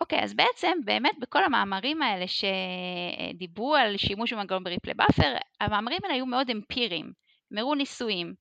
אוקיי, 0.00 0.22
אז 0.22 0.34
בעצם 0.34 0.78
באמת 0.84 1.18
בכל 1.18 1.44
המאמרים 1.44 2.02
האלה 2.02 2.24
שדיברו 2.28 3.74
על 3.76 3.96
שימוש 3.96 4.32
במנגנון 4.32 4.64
ב 4.64 4.68
replay 4.68 4.94
buffer, 4.94 5.34
המאמרים 5.60 5.98
האלה 6.04 6.14
היו 6.14 6.26
מאוד 6.26 6.50
אמפיריים, 6.50 7.12
הם 7.50 7.58
הראו 7.58 7.74
ניסויים 7.74 8.34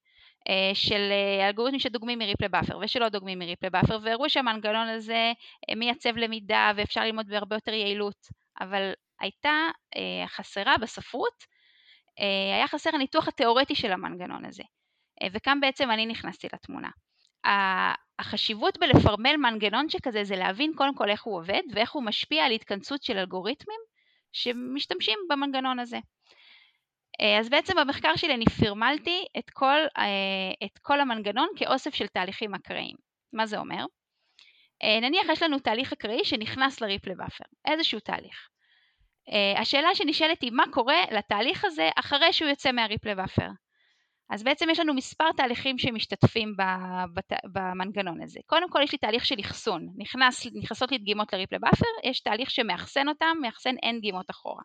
אה, 0.50 0.76
של 0.76 1.10
אה, 1.12 1.48
אלגוריתמים 1.48 1.80
שדוגמים 1.80 2.20
מ 2.20 2.24
replay 2.24 2.50
buffer 2.50 2.78
ושלא 2.82 3.10
דוגמים 3.10 3.40
מ 3.40 3.44
replay 3.44 3.70
buffer, 3.70 4.00
והראו 4.04 4.30
שהמנגנון 4.30 4.88
הזה 4.88 5.32
אה, 5.70 5.76
מייצב 5.76 6.18
למידה 6.18 6.72
ואפשר 6.76 7.02
ללמוד 7.02 7.28
בהרבה 7.28 7.56
יותר 7.56 7.74
יעילות, 7.74 8.28
אבל 8.62 8.92
הייתה 9.20 9.70
חסרה 10.28 10.78
בספרות, 10.78 11.44
היה 12.54 12.68
חסר 12.68 12.90
הניתוח 12.94 13.28
התיאורטי 13.28 13.76
של 13.76 13.92
המנגנון 13.92 14.46
הזה, 14.46 14.64
וכאן 15.34 15.60
בעצם 15.62 15.92
אני 15.92 16.06
נכנסתי 16.06 16.48
לתמונה. 16.54 16.90
החשיבות 18.20 18.78
בלפרמל 18.78 19.36
מנגנון 19.38 19.90
שכזה 19.90 20.24
זה 20.24 20.36
להבין 20.36 20.74
קודם 20.76 20.96
כל 20.96 21.10
איך 21.10 21.24
הוא 21.24 21.38
עובד 21.38 21.62
ואיך 21.74 21.92
הוא 21.92 22.04
משפיע 22.04 22.46
על 22.46 22.52
התכנסות 22.52 23.04
של 23.04 23.18
אלגוריתמים 23.18 23.80
שמשתמשים 24.32 25.20
במנגנון 25.30 25.80
הזה. 25.80 26.00
אה, 27.22 27.40
אז 27.40 27.50
בעצם 27.50 27.74
במחקר 27.78 28.16
שלי 28.16 28.34
אני 28.34 28.46
פרמלתי 28.46 29.26
את 29.38 29.50
כל, 29.50 29.80
אה, 29.98 30.66
את 30.66 30.80
כל 30.82 31.00
המנגנון 31.00 31.48
כאוסף 31.56 31.96
של 31.96 32.08
תהליכים 32.08 32.56
אקראיים. 32.56 32.96
מה 33.34 33.46
זה 33.46 33.58
אומר? 33.58 33.86
אה, 34.84 35.00
נניח 35.02 35.30
יש 35.32 35.44
לנו 35.44 35.60
תהליך 35.60 35.94
אקראי 35.94 36.26
שנכנס 36.26 36.82
ל 36.82 36.87
replay 36.87 37.16
buffer, 37.16 37.46
איזשהו 37.66 38.00
תהליך. 38.00 38.48
השאלה 39.58 39.96
שנשאלת 39.96 40.42
היא 40.42 40.52
מה 40.52 40.64
קורה 40.72 41.04
לתהליך 41.12 41.66
הזה 41.66 41.90
אחרי 42.00 42.34
שהוא 42.34 42.50
יוצא 42.50 42.72
מה 42.72 42.83
replay 42.83 43.16
buffer. 43.16 43.48
אז 44.34 44.44
בעצם 44.44 44.70
יש 44.72 44.80
לנו 44.80 44.94
מספר 44.94 45.32
תהליכים 45.38 45.78
שמשתתפים 45.78 46.56
במנגנון 47.54 48.22
הזה. 48.22 48.40
קודם 48.46 48.70
כל 48.70 48.80
יש 48.84 48.92
לי 48.92 48.98
תהליך 48.98 49.26
של 49.26 49.36
אחסון, 49.40 49.88
נכנס, 49.98 50.48
נכנסות 50.54 50.92
לי 50.92 50.98
דגימות 50.98 51.34
ל 51.34 51.38
replay 51.38 51.60
buffer, 51.60 52.10
יש 52.10 52.20
תהליך 52.20 52.52
שמאחסן 52.52 53.08
אותם, 53.08 53.38
מאחסן 53.42 53.76
N 53.84 53.98
דגימות 53.98 54.30
אחורה. 54.30 54.62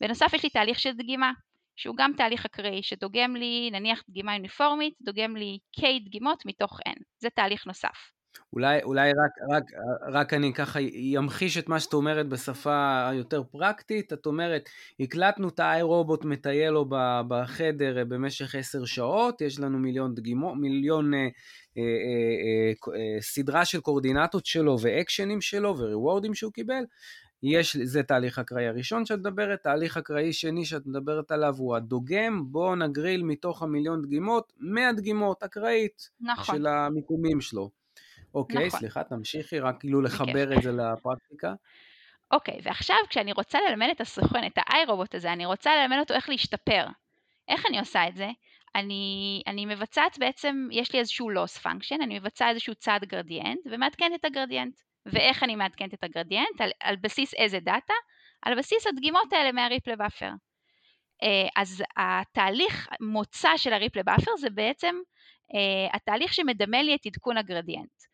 בנוסף 0.00 0.34
יש 0.34 0.42
לי 0.42 0.50
תהליך 0.50 0.78
של 0.78 0.92
דגימה, 0.92 1.32
שהוא 1.76 1.96
גם 1.98 2.12
תהליך 2.16 2.46
אקראי, 2.46 2.82
שדוגם 2.82 3.36
לי, 3.36 3.70
נניח 3.72 4.02
דגימה 4.08 4.34
אוניפורמית, 4.34 4.94
דוגם 5.02 5.36
לי 5.36 5.58
K 5.80 5.82
דגימות 6.04 6.46
מתוך 6.46 6.80
N, 6.88 7.02
זה 7.18 7.30
תהליך 7.30 7.66
נוסף. 7.66 8.17
אולי, 8.52 8.82
אולי 8.82 9.10
רק, 9.10 9.30
רק, 9.50 9.64
רק 10.12 10.34
אני 10.34 10.54
ככה 10.54 10.80
ימחיש 10.80 11.58
את 11.58 11.68
מה 11.68 11.80
שאת 11.80 11.92
אומרת 11.92 12.28
בשפה 12.28 13.08
היותר 13.08 13.42
פרקטית. 13.42 14.12
את 14.12 14.26
אומרת, 14.26 14.68
הקלטנו 15.00 15.48
את 15.48 15.60
האי 15.60 15.82
רובוט 15.82 16.24
מטייל 16.24 16.70
לו 16.70 16.86
בחדר 17.28 18.04
במשך 18.08 18.54
עשר 18.54 18.84
שעות, 18.84 19.40
יש 19.40 19.60
לנו 19.60 19.78
מיליון 19.78 20.14
דגימות, 20.14 20.54
מיליון 20.56 21.14
אה, 21.14 21.20
אה, 21.20 21.82
אה, 21.82 22.92
אה, 22.94 23.20
סדרה 23.20 23.64
של 23.64 23.80
קורדינטות 23.80 24.46
שלו 24.46 24.76
ואקשנים 24.80 25.40
שלו 25.40 25.78
וריוורדים 25.78 26.34
שהוא 26.34 26.52
קיבל. 26.52 26.84
יש, 27.42 27.76
זה 27.76 28.02
תהליך 28.02 28.38
אקראי 28.38 28.66
הראשון 28.66 29.06
שאת 29.06 29.18
מדברת, 29.18 29.62
תהליך 29.62 29.96
אקראי 29.96 30.32
שני 30.32 30.64
שאת 30.64 30.86
מדברת 30.86 31.30
עליו 31.30 31.54
הוא 31.58 31.76
הדוגם, 31.76 32.44
בואו 32.46 32.74
נגריל 32.74 33.22
מתוך 33.22 33.62
המיליון 33.62 34.02
דגימות 34.02 34.52
100 34.60 34.92
דגימות 34.92 35.42
אקראית 35.42 36.08
נכון. 36.20 36.56
של 36.56 36.66
המיקומים 36.66 37.40
שלו. 37.40 37.77
אוקיי, 38.34 38.66
נכון. 38.66 38.80
סליחה, 38.80 39.04
תמשיכי, 39.04 39.60
רק 39.60 39.80
כאילו 39.80 40.02
לחבר 40.02 40.52
את 40.56 40.62
זה 40.62 40.72
לפרקטיקה. 40.72 41.52
אוקיי, 42.30 42.58
ועכשיו 42.62 42.96
כשאני 43.08 43.32
רוצה 43.32 43.58
ללמד 43.68 43.88
את 43.90 44.00
הסוכן, 44.00 44.46
את 44.46 44.52
ה 44.56 44.64
iRobot 44.64 45.14
הזה, 45.14 45.32
אני 45.32 45.46
רוצה 45.46 45.76
ללמד 45.76 45.96
אותו 46.00 46.14
איך 46.14 46.28
להשתפר. 46.28 46.86
איך 47.48 47.66
אני 47.66 47.78
עושה 47.78 48.08
את 48.08 48.16
זה? 48.16 48.28
אני, 48.74 49.42
אני 49.46 49.66
מבצעת 49.66 50.18
בעצם, 50.18 50.68
יש 50.72 50.92
לי 50.92 50.98
איזשהו 50.98 51.30
loss 51.30 51.62
function, 51.62 52.02
אני 52.02 52.18
מבצעת 52.18 52.50
איזשהו 52.50 52.74
צעד 52.74 53.04
גרדיאנט 53.04 53.60
ומעדכנת 53.70 54.20
את 54.20 54.24
הגרדיאנט. 54.24 54.74
ואיך 55.06 55.42
אני 55.42 55.56
מעדכנת 55.56 55.94
את 55.94 56.04
הגרדיאנט? 56.04 56.60
על, 56.60 56.70
על 56.80 56.96
בסיס 56.96 57.34
איזה 57.34 57.60
דאטה? 57.60 57.94
על 58.42 58.58
בסיס 58.58 58.86
הדגימות 58.86 59.32
האלה 59.32 59.52
מה 59.52 59.63
replay 59.63 59.96
buffer. 59.96 60.30
אה, 61.22 61.48
אז 61.56 61.84
התהליך 61.96 62.88
מוצא 63.00 63.56
של 63.56 63.72
ה 63.72 63.76
replay 63.76 64.02
buffer 64.02 64.30
זה 64.38 64.50
בעצם 64.50 64.96
אה, 65.54 65.96
התהליך 65.96 66.34
שמדמה 66.34 66.82
לי 66.82 66.94
את 66.94 67.06
עדכון 67.06 67.36
הגרדיאנט. 67.36 68.07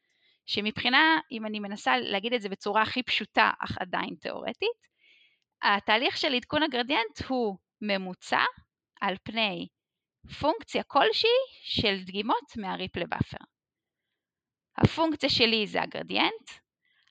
שמבחינה, 0.47 1.19
אם 1.33 1.47
אני 1.47 1.61
מנסה 1.61 1.97
להגיד 1.99 2.33
את 2.33 2.43
זה 2.43 2.49
בצורה 2.49 2.83
הכי 2.83 3.03
פשוטה, 3.03 3.51
אך 3.59 3.79
עדיין 3.81 4.15
תיאורטית, 4.21 4.85
התהליך 5.63 6.17
של 6.17 6.35
עדכון 6.35 6.63
הגרדיאנט 6.63 7.23
הוא 7.29 7.57
ממוצע 7.81 8.45
על 9.01 9.17
פני 9.23 9.69
פונקציה 10.41 10.83
כלשהי 10.83 11.29
של 11.63 12.05
דגימות 12.05 12.57
מה 12.57 12.69
replay 12.69 13.07
buffer. 13.07 13.45
הפונקציה 14.79 15.29
שלי 15.31 15.67
זה 15.67 15.83
הגרדיאנט, 15.83 16.51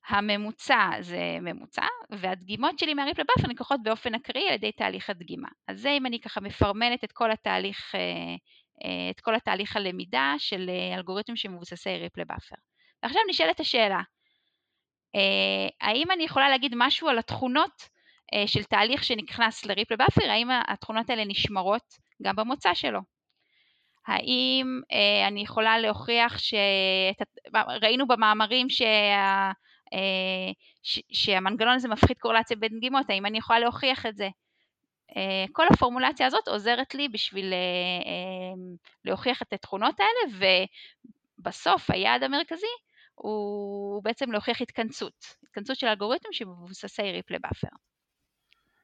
הממוצע 0.08 0.90
זה 1.00 1.38
ממוצע, 1.42 1.86
והדגימות 2.10 2.80
שלי 2.80 2.94
מה 2.94 3.01
replay 3.01 3.24
buffer 3.24 3.48
נלקחות 3.48 3.80
באופן 3.84 4.16
אקראי 4.16 4.48
על 4.48 4.54
ידי 4.54 4.72
תהליך 4.72 5.10
הדגימה. 5.10 5.48
אז 5.68 5.82
זה 5.82 5.90
אם 5.90 6.06
אני 6.06 6.20
ככה 6.20 6.42
מפרמלת 6.42 7.04
את 7.04 7.12
כל 7.12 7.32
התהליך, 7.32 7.96
אה, 7.96 8.00
אה, 8.86 9.10
את 9.10 9.20
כל 9.20 9.36
התהליך 9.36 9.75
הלמידה 9.75 10.34
של 10.38 10.70
אה, 10.70 10.96
אלגוריתמים 10.96 11.36
שמבוססי 11.36 11.98
replay 11.98 12.25
buffer. 12.25 12.56
ועכשיו 13.04 13.22
נשאלת 13.30 13.60
השאלה, 13.60 14.02
אה, 15.16 15.88
האם 15.88 16.12
אני 16.12 16.24
יכולה 16.24 16.50
להגיד 16.50 16.74
משהו 16.76 17.10
על 17.10 17.20
התכונות 17.20 17.90
אה, 18.34 18.48
של 18.48 18.64
תהליך 18.64 19.04
שנכנס 19.04 19.66
ל 19.66 19.70
replay 19.70 19.98
buffer, 19.98 20.30
האם 20.30 20.48
התכונות 20.68 21.10
האלה 21.10 21.26
נשמרות 21.26 21.98
גם 22.22 22.36
במוצא 22.36 22.74
שלו? 22.74 23.00
האם 24.08 24.82
אה, 24.92 25.28
אני 25.28 25.42
יכולה 25.42 25.80
להוכיח 25.80 26.38
ש... 26.38 26.54
ראינו 27.82 28.08
במאמרים 28.08 28.70
שה... 28.70 29.52
שהמנגנון 31.12 31.74
הזה 31.74 31.88
מפחית 31.88 32.20
קורלציה 32.20 32.58
בין 32.58 32.78
דגימות, 32.78 33.10
האם 33.10 33.26
אני 33.26 33.38
יכולה 33.38 33.60
להוכיח 33.60 34.06
את 34.06 34.16
זה? 34.16 34.30
כל 35.52 35.66
הפורמולציה 35.74 36.28
הזאת 36.28 36.48
עוזרת 36.48 36.96
לי 36.96 37.10
בשביל 37.10 37.54
להוכיח 39.06 39.42
את 39.42 39.54
התכונות 39.54 39.96
האלה, 40.00 40.54
ובסוף 41.40 41.92
היעד 41.92 42.24
המרכזי 42.24 42.66
הוא 43.15 44.03
בעצם 44.03 44.32
להוכיח 44.32 44.62
התכנסות, 44.62 45.25
התכנסות 45.43 45.77
של 45.77 45.88
אלגוריתם 45.88 46.29
שמבוססי 46.32 47.01
replay 47.02 47.38
buffer. 47.40 47.75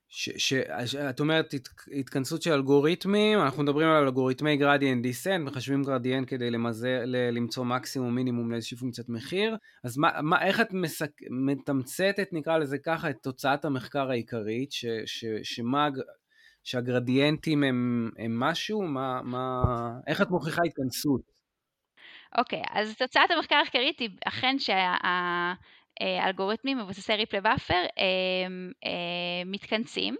שאת 0.09 1.19
אומרת 1.19 1.53
התכנסות 1.99 2.41
של 2.41 2.51
אלגוריתמים, 2.51 3.39
אנחנו 3.39 3.63
מדברים 3.63 3.87
על 3.87 4.03
אלגוריתמי 4.03 4.57
gradient 4.57 5.03
descent, 5.03 5.45
מחשבים 5.45 5.83
גרדיאנט 5.83 6.29
כדי 6.29 6.51
למזר, 6.51 7.01
ל, 7.05 7.15
למצוא 7.31 7.65
מקסימום 7.65 8.15
מינימום 8.15 8.51
לאיזושהי 8.51 8.77
פונקציית 8.77 9.09
מחיר, 9.09 9.55
אז 9.83 9.97
מה, 9.97 10.21
מה, 10.21 10.45
איך 10.45 10.61
את 10.61 10.73
מסק, 10.73 11.11
מתמצתת, 11.45 12.27
נקרא 12.31 12.57
לזה 12.57 12.77
ככה, 12.77 13.09
את 13.09 13.15
תוצאת 13.21 13.65
המחקר 13.65 14.09
העיקרית, 14.09 14.71
ש, 14.71 14.85
ש, 15.05 15.25
שמה, 15.43 15.89
שהגרדיאנטים 16.63 17.63
הם, 17.63 18.09
הם 18.17 18.39
משהו, 18.39 18.81
מה, 18.81 19.21
מה, 19.23 19.61
איך 20.07 20.21
את 20.21 20.29
מוכיחה 20.29 20.61
התכנסות? 20.65 21.38
אוקיי, 22.37 22.61
אז 22.69 22.97
תוצאת 22.97 23.31
המחקר 23.31 23.55
העיקרית 23.55 23.99
היא 23.99 24.09
אכן 24.25 24.59
שה... 24.59 24.93
אלגוריתמים 26.01 26.77
מבוססי 26.77 27.15
replay 27.15 27.41
buffer 27.41 27.85
מתכנסים, 29.45 30.15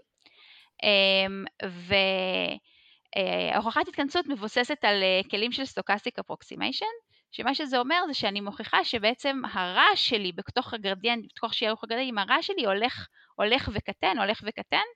והוכחת 3.56 3.88
התכנסות 3.88 4.26
מבוססת 4.26 4.84
על 4.84 5.02
אה, 5.02 5.20
כלים 5.30 5.52
של 5.52 5.64
stochastic 5.64 6.18
approximation, 6.18 6.86
שמה 7.32 7.54
שזה 7.54 7.78
אומר 7.78 7.96
זה 8.06 8.14
שאני 8.14 8.40
מוכיחה 8.40 8.84
שבעצם 8.84 9.42
הרעש 9.52 10.08
שלי 10.08 10.32
בתוך 10.32 10.74
הגרדיאנט, 10.74 11.24
בתוך 11.24 11.54
שיערוך 11.54 11.84
הגרדיאנט, 11.84 12.18
הרעש 12.18 12.46
שלי 12.46 12.66
הולך, 12.66 13.06
הולך 13.36 13.68
וקטן, 13.72 14.18
הולך 14.18 14.40
וקטן, 14.46 14.86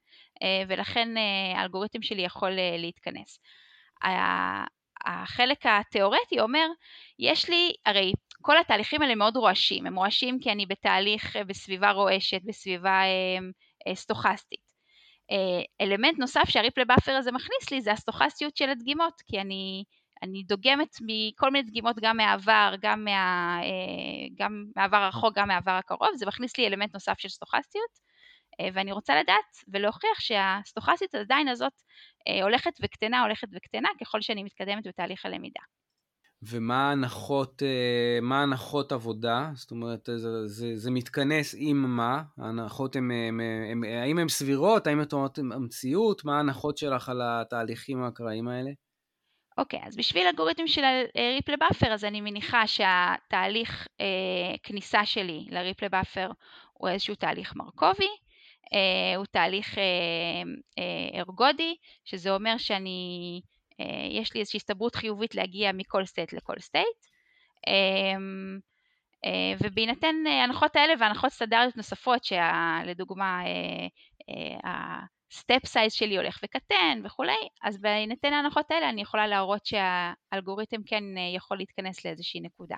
אה, 0.43 0.63
ולכן 0.69 1.17
אה, 1.17 1.61
האלגוריתם 1.61 2.03
שלי 2.03 2.23
יכול 2.23 2.51
להתכנס. 2.79 3.39
החלק 5.07 5.67
התיאורטי 5.67 6.41
אומר, 6.41 6.67
יש 7.19 7.49
לי, 7.49 7.73
הרי 7.87 8.13
כל 8.43 8.59
התהליכים 8.59 9.03
האלה 9.03 9.15
מאוד 9.15 9.37
רועשים, 9.37 9.87
הם 9.87 9.99
רועשים 9.99 10.39
כי 10.41 10.53
אני 10.53 10.67
בתהליך 10.67 11.37
אה, 11.37 11.45
בסביבה 11.45 11.91
רועשת, 11.91 12.41
בסביבה 12.45 12.91
אה, 12.91 13.39
אה, 13.87 13.95
סטוכסטית. 13.95 14.65
אלמנט 15.81 16.19
נוסף 16.19 16.43
שה 16.49 16.61
replay 16.61 16.85
buffer 16.85 17.13
הזה 17.13 17.33
מכניס 17.33 17.71
לי 17.71 17.81
זה 17.81 17.93
הסטוכסטיות 17.93 18.57
של 18.57 18.71
הדגימות, 18.71 19.23
כי 19.27 19.41
אני, 19.41 19.85
אני 20.23 20.43
דוגמת 20.43 20.97
מכל 21.07 21.51
מיני 21.51 21.69
דגימות 21.71 21.97
גם 22.03 22.17
מהעבר, 22.17 22.75
גם, 22.81 23.05
מה, 23.05 23.61
גם 24.39 24.65
מהעבר 24.77 24.97
הרחוק, 24.97 25.35
גם 25.37 25.49
מהעבר 25.49 25.71
הקרוב, 25.71 26.09
זה 26.15 26.27
מכניס 26.27 26.59
לי 26.59 26.67
אלמנט 26.67 26.95
נוסף 26.95 27.15
של 27.19 27.29
סטוכסטיות, 27.29 28.04
ואני 28.75 28.93
רוצה 28.93 29.21
לדעת 29.21 29.57
ולהוכיח 29.69 30.21
שהסטוכסטיות 30.21 31.15
עדיין 31.15 31.49
הזאת 31.49 31.73
הולכת 32.43 32.73
וקטנה, 32.83 33.23
הולכת 33.23 33.49
וקטנה 33.53 33.89
ככל 34.01 34.21
שאני 34.21 34.43
מתקדמת 34.43 34.87
בתהליך 34.87 35.27
הלמידה. 35.27 35.61
ומה 36.43 36.91
הנחות, 36.91 37.63
אה, 37.63 38.19
מה 38.23 38.43
הנחות 38.43 38.93
עבודה? 38.93 39.51
זאת 39.55 39.71
אומרת, 39.71 40.09
זה, 40.17 40.47
זה, 40.47 40.77
זה 40.77 40.91
מתכנס 40.91 41.55
עם 41.59 41.97
מה? 41.97 42.23
ההנחות 42.39 42.97
הן, 42.97 43.11
האם 44.03 44.19
הן 44.19 44.29
סבירות? 44.29 44.87
האם 44.87 45.01
הן 45.01 45.53
המציאות? 45.53 46.25
מה 46.25 46.37
ההנחות 46.37 46.79
שלך 46.79 47.09
על 47.09 47.21
התהליכים 47.25 48.03
האקראיים 48.03 48.49
האלה? 48.49 48.71
אוקיי, 49.59 49.83
okay, 49.83 49.87
אז 49.87 49.97
בשביל 49.97 50.27
אלגוריתם 50.27 50.67
של 50.67 50.83
replay 51.35 51.57
buffer, 51.57 51.93
אז 51.93 52.05
אני 52.05 52.21
מניחה 52.21 52.67
שהתהליך 52.67 53.89
אה, 54.01 54.57
כניסה 54.63 55.07
שלי 55.07 55.47
ל 55.51 55.56
replay 55.56 55.89
buffer 55.89 56.31
הוא 56.73 56.89
איזשהו 56.89 57.15
תהליך 57.15 57.57
מרקובי, 57.57 58.05
אה, 58.05 58.24
הוא 59.17 59.27
תהליך 59.27 59.79
אה, 59.79 59.83
אה, 60.79 61.19
ארגודי, 61.19 61.77
שזה 62.05 62.31
אומר 62.31 62.59
שאני 62.59 63.41
אה, 63.81 64.09
יש 64.11 64.35
לי 64.35 64.41
איזושהי 64.41 64.59
הסתברות 64.59 64.95
חיובית 64.95 65.35
להגיע 65.35 65.73
מכל 65.73 66.05
state 66.05 66.33
לכל 66.33 66.59
state. 66.59 66.99
אמ, 67.67 68.59
אה, 69.25 69.53
ובהינתן 69.63 70.15
ההנחות 70.27 70.77
האלה 70.77 70.93
והנחות 71.01 71.33
סטנדרטיות 71.33 71.77
נוספות, 71.77 72.25
שלדוגמה 72.25 73.43
ה 74.65 74.85
step 74.85 75.67
size 75.67 75.93
שלי 75.93 76.17
הולך 76.17 76.39
וקטן 76.45 77.01
וכולי, 77.05 77.49
אז 77.63 77.81
בהינתן 77.81 78.33
ההנחות 78.33 78.71
האלה 78.71 78.89
אני 78.89 79.03
יכולה 79.03 79.27
להראות 79.27 79.67
שהאלגוריתם 79.67 80.83
כן 80.87 81.05
יכול 81.35 81.59
להתכנס 81.59 82.05
לאיזושהי 82.05 82.41
נקודה. 82.41 82.77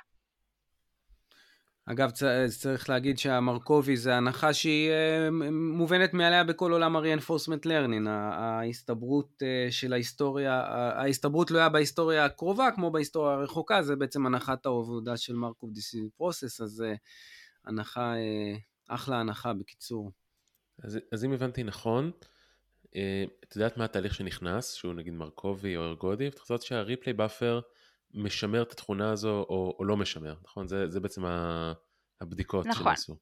אגב, 1.88 2.10
צריך 2.48 2.88
להגיד 2.88 3.18
שהמרקובי 3.18 3.96
זה 3.96 4.14
הנחה 4.14 4.54
שהיא 4.54 4.90
אה, 4.90 5.28
מובנת 5.50 6.14
מאליה 6.14 6.44
בכל 6.44 6.72
עולם 6.72 6.96
ה-reinforcement 6.96 7.66
learning. 7.66 8.08
ההסתברות 8.08 9.42
אה, 9.42 9.66
של 9.70 9.92
ההיסטוריה, 9.92 10.60
ההסתברות 10.96 11.48
תלויה 11.48 11.68
בהיסטוריה 11.68 12.24
הקרובה 12.24 12.68
כמו 12.74 12.90
בהיסטוריה 12.90 13.34
הרחוקה, 13.34 13.82
זה 13.82 13.96
בעצם 13.96 14.26
הנחת 14.26 14.66
העבודה 14.66 15.16
של 15.16 15.34
Markov 15.34 15.72
decision 15.72 16.08
process, 16.16 16.60
אז 16.60 16.82
אה, 16.82 16.94
הנחה, 17.64 18.14
אחלה 18.88 19.20
הנחה 19.20 19.54
בקיצור. 19.54 20.12
אז, 20.82 20.98
אז 21.12 21.24
אם 21.24 21.32
הבנתי 21.32 21.62
נכון, 21.62 22.10
את 22.90 23.56
יודעת 23.56 23.76
מה 23.76 23.84
התהליך 23.84 24.14
שנכנס, 24.14 24.72
שהוא 24.72 24.94
נגיד 24.94 25.12
מרקובי 25.12 25.76
או 25.76 25.82
ארגודי, 25.82 26.24
ואת 26.24 26.38
חושבת 26.38 26.62
שה 26.62 26.79
replay 26.79 27.12
buffer 27.12 27.60
משמר 28.14 28.62
את 28.62 28.72
התכונה 28.72 29.10
הזו 29.10 29.46
או, 29.48 29.76
או 29.78 29.84
לא 29.84 29.96
משמר, 29.96 30.34
נכון? 30.44 30.66
זה, 30.68 30.90
זה 30.90 31.00
בעצם 31.00 31.22
הבדיקות 32.20 32.66
נכון. 32.66 32.84
שנעשו. 32.84 33.16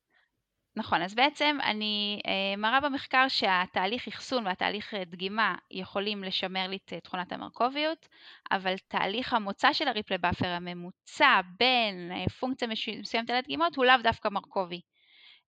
נכון, 0.77 1.03
אז 1.03 1.15
בעצם 1.15 1.59
אני 1.63 2.21
אה, 2.27 2.57
מראה 2.57 2.81
במחקר 2.81 3.29
שהתהליך 3.29 4.09
אחסון 4.09 4.47
והתהליך 4.47 4.95
אה, 4.95 5.05
דגימה 5.05 5.55
יכולים 5.71 6.25
לשמר 6.25 6.67
לי 6.67 6.77
את 6.77 6.93
אה, 6.93 7.01
תכונת 7.01 7.33
המרקוביות, 7.33 8.09
אבל 8.51 8.75
תהליך 8.89 9.33
המוצא 9.33 9.73
של 9.73 9.89
ה 9.89 9.93
replay 9.93 10.19
buffer 10.19 10.47
הממוצע 10.47 11.41
בין 11.59 12.27
פונקציה 12.41 12.69
מסוימת 13.01 13.31
על 13.31 13.37
הדגימות 13.37 13.77
הוא 13.77 13.85
לאו 13.85 13.95
דווקא 14.03 14.29
מרקובי. 14.29 14.81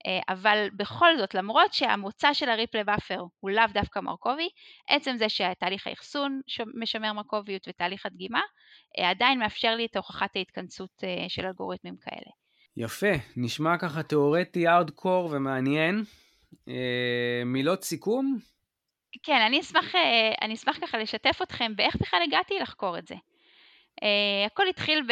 אה, 0.06 0.20
אבל 0.28 0.68
בכל 0.76 1.18
זאת, 1.18 1.34
למרות 1.34 1.72
שהמוצא 1.72 2.32
של 2.32 2.48
ה 2.48 2.53
replay 2.53 2.84
buffer 2.84 3.22
הוא 3.40 3.50
לאו 3.50 3.64
דווקא 3.72 4.00
מרקובי, 4.00 4.48
עצם 4.88 5.16
זה 5.16 5.28
שתהליך 5.28 5.86
האחסון 5.86 6.40
משמר 6.74 7.12
מרקוביות 7.12 7.68
ותהליך 7.68 8.06
הדגימה, 8.06 8.40
אה, 8.98 9.10
עדיין 9.10 9.38
מאפשר 9.38 9.74
לי 9.74 9.86
את 9.86 9.96
הוכחת 9.96 10.36
ההתכנסות 10.36 11.04
אה, 11.04 11.28
של 11.28 11.46
אלגוריתמים 11.46 11.96
כאלה. 11.96 12.30
יפה, 12.76 13.12
נשמע 13.36 13.78
ככה 13.78 14.02
תיאורטי, 14.02 14.68
הארדקור 14.68 15.28
ומעניין. 15.32 16.04
מילות 17.46 17.82
סיכום? 17.82 18.38
כן, 19.22 19.40
אני 19.46 19.60
אשמח, 19.60 19.94
אני 20.42 20.54
אשמח 20.54 20.78
ככה 20.80 20.98
לשתף 20.98 21.38
אתכם 21.42 21.76
באיך 21.76 21.96
בכלל 21.96 22.20
הגעתי 22.22 22.58
לחקור 22.58 22.98
את 22.98 23.06
זה. 23.06 23.14
הכל 24.46 24.68
התחיל 24.68 25.06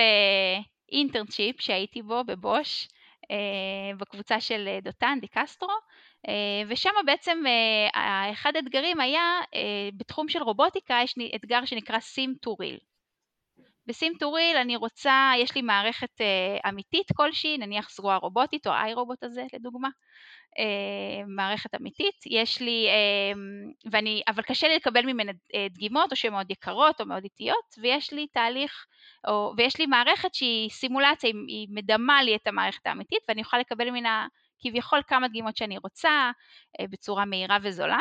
באינטרנצ'יפ 0.90 1.60
שהייתי 1.60 2.02
בו 2.02 2.24
בבוש, 2.24 2.88
בקבוצה 3.98 4.40
של 4.40 4.68
אה, 4.68 4.78
דותן 4.82 5.18
די 5.20 5.28
קסטרו, 5.28 5.68
אה, 6.28 6.62
ושם 6.68 6.90
בעצם 7.06 7.38
אחד 8.32 8.56
האתגרים 8.56 9.00
היה, 9.00 9.40
בתחום 9.96 10.28
של 10.28 10.42
רובוטיקה 10.42 11.00
יש 11.04 11.14
אתגר 11.34 11.64
שנקרא 11.64 11.98
sim 11.98 12.46
to 12.46 12.50
real. 12.50 12.93
בסים 13.86 14.12
real 14.20 14.56
אני 14.60 14.76
רוצה, 14.76 15.32
יש 15.38 15.54
לי 15.54 15.62
מערכת 15.62 16.20
אמיתית 16.68 17.06
כלשהי, 17.16 17.58
נניח 17.58 17.90
זרוע 17.90 18.16
רובוטית 18.16 18.66
או 18.66 18.72
האי 18.72 18.94
רובוט 18.94 19.24
הזה 19.24 19.42
לדוגמה, 19.54 19.88
מערכת 21.26 21.74
אמיתית, 21.74 22.14
יש 22.30 22.60
לי, 22.60 22.86
ואני, 23.90 24.22
אבל 24.28 24.42
קשה 24.42 24.68
לי 24.68 24.76
לקבל 24.76 25.02
ממנה 25.06 25.32
דגימות 25.70 26.10
או 26.10 26.16
שהן 26.16 26.32
מאוד 26.32 26.50
יקרות 26.50 27.00
או 27.00 27.06
מאוד 27.06 27.24
איטיות, 27.24 27.74
ויש 27.78 28.12
לי 28.12 28.26
תהליך 28.26 28.86
או, 29.28 29.52
ויש 29.56 29.78
לי 29.78 29.86
מערכת 29.86 30.34
שהיא 30.34 30.70
סימולציה, 30.70 31.30
היא, 31.30 31.38
היא 31.48 31.68
מדמה 31.70 32.22
לי 32.22 32.36
את 32.36 32.46
המערכת 32.46 32.86
האמיתית 32.86 33.18
ואני 33.28 33.42
אוכל 33.42 33.58
לקבל 33.58 33.90
ממנה 33.90 34.26
כביכול 34.58 35.00
כמה 35.06 35.28
דגימות 35.28 35.56
שאני 35.56 35.78
רוצה 35.78 36.30
אה, 36.80 36.86
בצורה 36.90 37.24
מהירה 37.24 37.58
וזולה. 37.62 37.98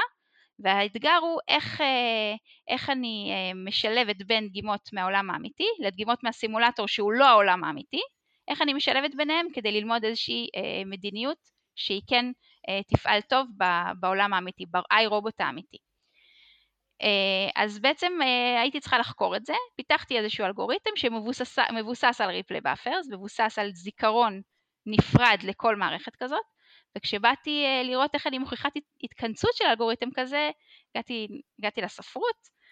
והאתגר 0.64 1.18
הוא 1.22 1.40
איך, 1.48 1.82
אה, 1.82 2.36
איך 2.68 2.90
אני 2.90 3.32
אה, 3.32 3.54
משלבת 3.66 4.24
בין 4.26 4.48
דגימות 4.48 4.90
מהעולם 4.94 5.30
האמיתי 5.30 5.68
לדגימות 5.80 6.24
מהסימולטור 6.24 6.88
שהוא 6.88 7.14
לא 7.14 7.26
העולם 7.26 7.64
האמיתי, 7.64 8.02
איך 8.48 8.62
אני 8.62 8.74
משלבת 8.74 9.16
ביניהם 9.16 9.48
כדי 9.54 9.72
ללמוד 9.72 10.06
איזושהי 10.06 10.48
מדיניות 10.86 11.38
שהיא 11.76 12.02
כן 12.10 12.26
תפעל 12.94 13.22
טוב 13.22 13.48
בעולם 14.00 14.34
האמיתי, 14.34 14.66
ברובוט 14.66 15.42
האמיתי. 15.42 15.78
אה, 17.04 17.64
אז 17.64 17.80
בעצם 17.80 18.12
אה, 18.22 18.62
הייתי 18.62 18.80
צריכה 18.80 18.98
לחקור 18.98 19.36
את 19.36 19.46
זה, 19.46 19.54
פיתחתי 19.76 20.18
איזשהו 20.18 20.46
אלגוריתם 20.46 20.90
שמבוסס 20.96 22.22
על 22.22 22.30
replay 22.30 22.62
buffers, 22.62 23.08
מבוסס 23.12 23.60
על 23.60 23.72
זיכרון 23.74 24.42
נפרד 24.86 25.38
לכל 25.44 25.76
מערכת 25.76 26.16
כזאת, 26.16 26.44
וכשבאתי 26.98 27.66
אה, 27.66 27.84
לראות 27.84 28.12
איך 28.14 28.28
אני 28.28 28.38
מוכיחה 28.38 28.70
התכנסות 29.04 29.52
של 29.54 29.66
אלגוריתם 29.66 30.10
כזה, 30.16 30.50
הגעתי, 30.96 31.28
הגעתי 31.60 31.82
לספרות, 31.82 32.64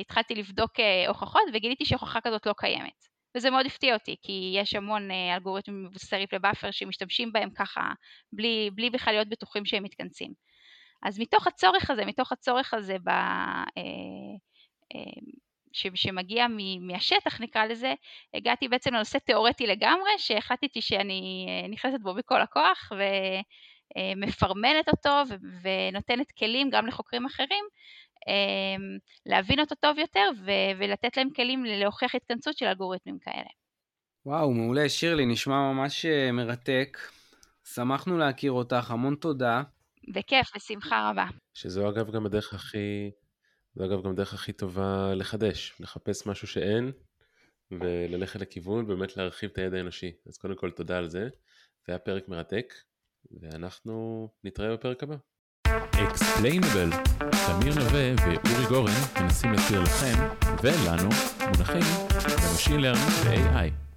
התחלתי 0.00 0.34
לבדוק 0.34 0.70
הוכחות 1.08 1.42
וגיליתי 1.52 1.84
שהוכחה 1.84 2.20
כזאת 2.20 2.46
לא 2.46 2.54
קיימת. 2.56 3.04
וזה 3.36 3.50
מאוד 3.50 3.66
הפתיע 3.66 3.94
אותי, 3.94 4.16
כי 4.22 4.52
יש 4.54 4.74
המון 4.74 5.10
אלגוריתמים 5.10 5.84
מבוססי 5.84 6.16
replay 6.16 6.38
buffer 6.38 6.70
שמשתמשים 6.70 7.32
בהם 7.32 7.50
ככה, 7.50 7.92
בלי, 8.32 8.70
בלי 8.74 8.90
בכלל 8.90 9.12
להיות 9.14 9.28
בטוחים 9.28 9.64
שהם 9.64 9.82
מתכנסים. 9.82 10.32
אז 11.02 11.20
מתוך 11.20 11.46
הצורך 11.46 11.90
הזה, 11.90 12.04
מתוך 12.04 12.32
הצורך 12.32 12.74
הזה 12.74 12.96
ב... 12.98 13.10
אה, 15.70 15.90
אה, 15.90 15.96
ש, 15.96 16.02
שמגיע 16.02 16.46
מהשטח 16.80 17.40
נקרא 17.40 17.64
לזה, 17.64 17.94
הגעתי 18.34 18.68
בעצם 18.68 18.94
לנושא 18.94 19.18
תיאורטי 19.18 19.66
לגמרי, 19.66 20.10
שהחלטתי 20.18 20.82
שאני 20.82 21.46
אה, 21.48 21.68
נכנסת 21.68 22.00
בו 22.02 22.14
בכל 22.14 22.40
הכוח, 22.40 22.92
מפרמנת 24.16 24.88
אותו 24.88 25.22
ונותנת 25.62 26.32
כלים 26.38 26.70
גם 26.70 26.86
לחוקרים 26.86 27.26
אחרים 27.26 27.64
להבין 29.26 29.60
אותו 29.60 29.74
טוב 29.74 29.98
יותר 29.98 30.30
ולתת 30.78 31.16
להם 31.16 31.28
כלים 31.36 31.64
להוכיח 31.64 32.14
התכנסות 32.14 32.58
של 32.58 32.66
אלגוריתמים 32.66 33.18
כאלה. 33.18 33.48
וואו, 34.26 34.52
מעולה. 34.52 34.88
שירלי, 34.88 35.26
נשמע 35.26 35.72
ממש 35.72 36.06
מרתק. 36.32 36.98
שמחנו 37.74 38.18
להכיר 38.18 38.52
אותך, 38.52 38.90
המון 38.90 39.14
תודה. 39.14 39.62
בכיף, 40.08 40.56
בשמחה 40.56 41.10
רבה. 41.10 41.26
שזו 41.54 41.88
אגב 41.88 42.10
גם 42.10 42.26
הדרך 42.26 42.54
הכי, 42.54 43.10
זו 43.74 43.84
אגב 43.84 44.02
גם 44.04 44.10
הדרך 44.10 44.34
הכי 44.34 44.52
טובה 44.52 45.14
לחדש, 45.14 45.74
לחפש 45.80 46.26
משהו 46.26 46.48
שאין, 46.48 46.92
וללכת 47.70 48.40
לכיוון, 48.40 48.86
באמת 48.86 49.16
להרחיב 49.16 49.50
את 49.50 49.58
הידע 49.58 49.76
האנושי. 49.76 50.12
אז 50.28 50.38
קודם 50.38 50.56
כל 50.56 50.70
תודה 50.70 50.98
על 50.98 51.08
זה, 51.08 51.28
זה 51.86 51.92
היה 51.92 51.98
פרק 51.98 52.28
מרתק, 52.28 52.74
ואנחנו 53.40 54.28
נתראה 54.44 54.72
בפרק 54.76 55.02
הבא. 55.02 55.16
אקספליינבל, 55.66 56.90
תמיר 57.46 57.74
נווה 57.74 58.14
ואורי 58.16 58.66
גורן 58.68 58.92
מנסים 59.20 59.52
להסביר 59.52 59.82
לכם 59.82 60.14
ולנו 60.62 61.08
מונחים 61.46 61.82
במשין 62.50 62.80
לרנינג 62.80 63.10
ו-AI. 63.24 63.89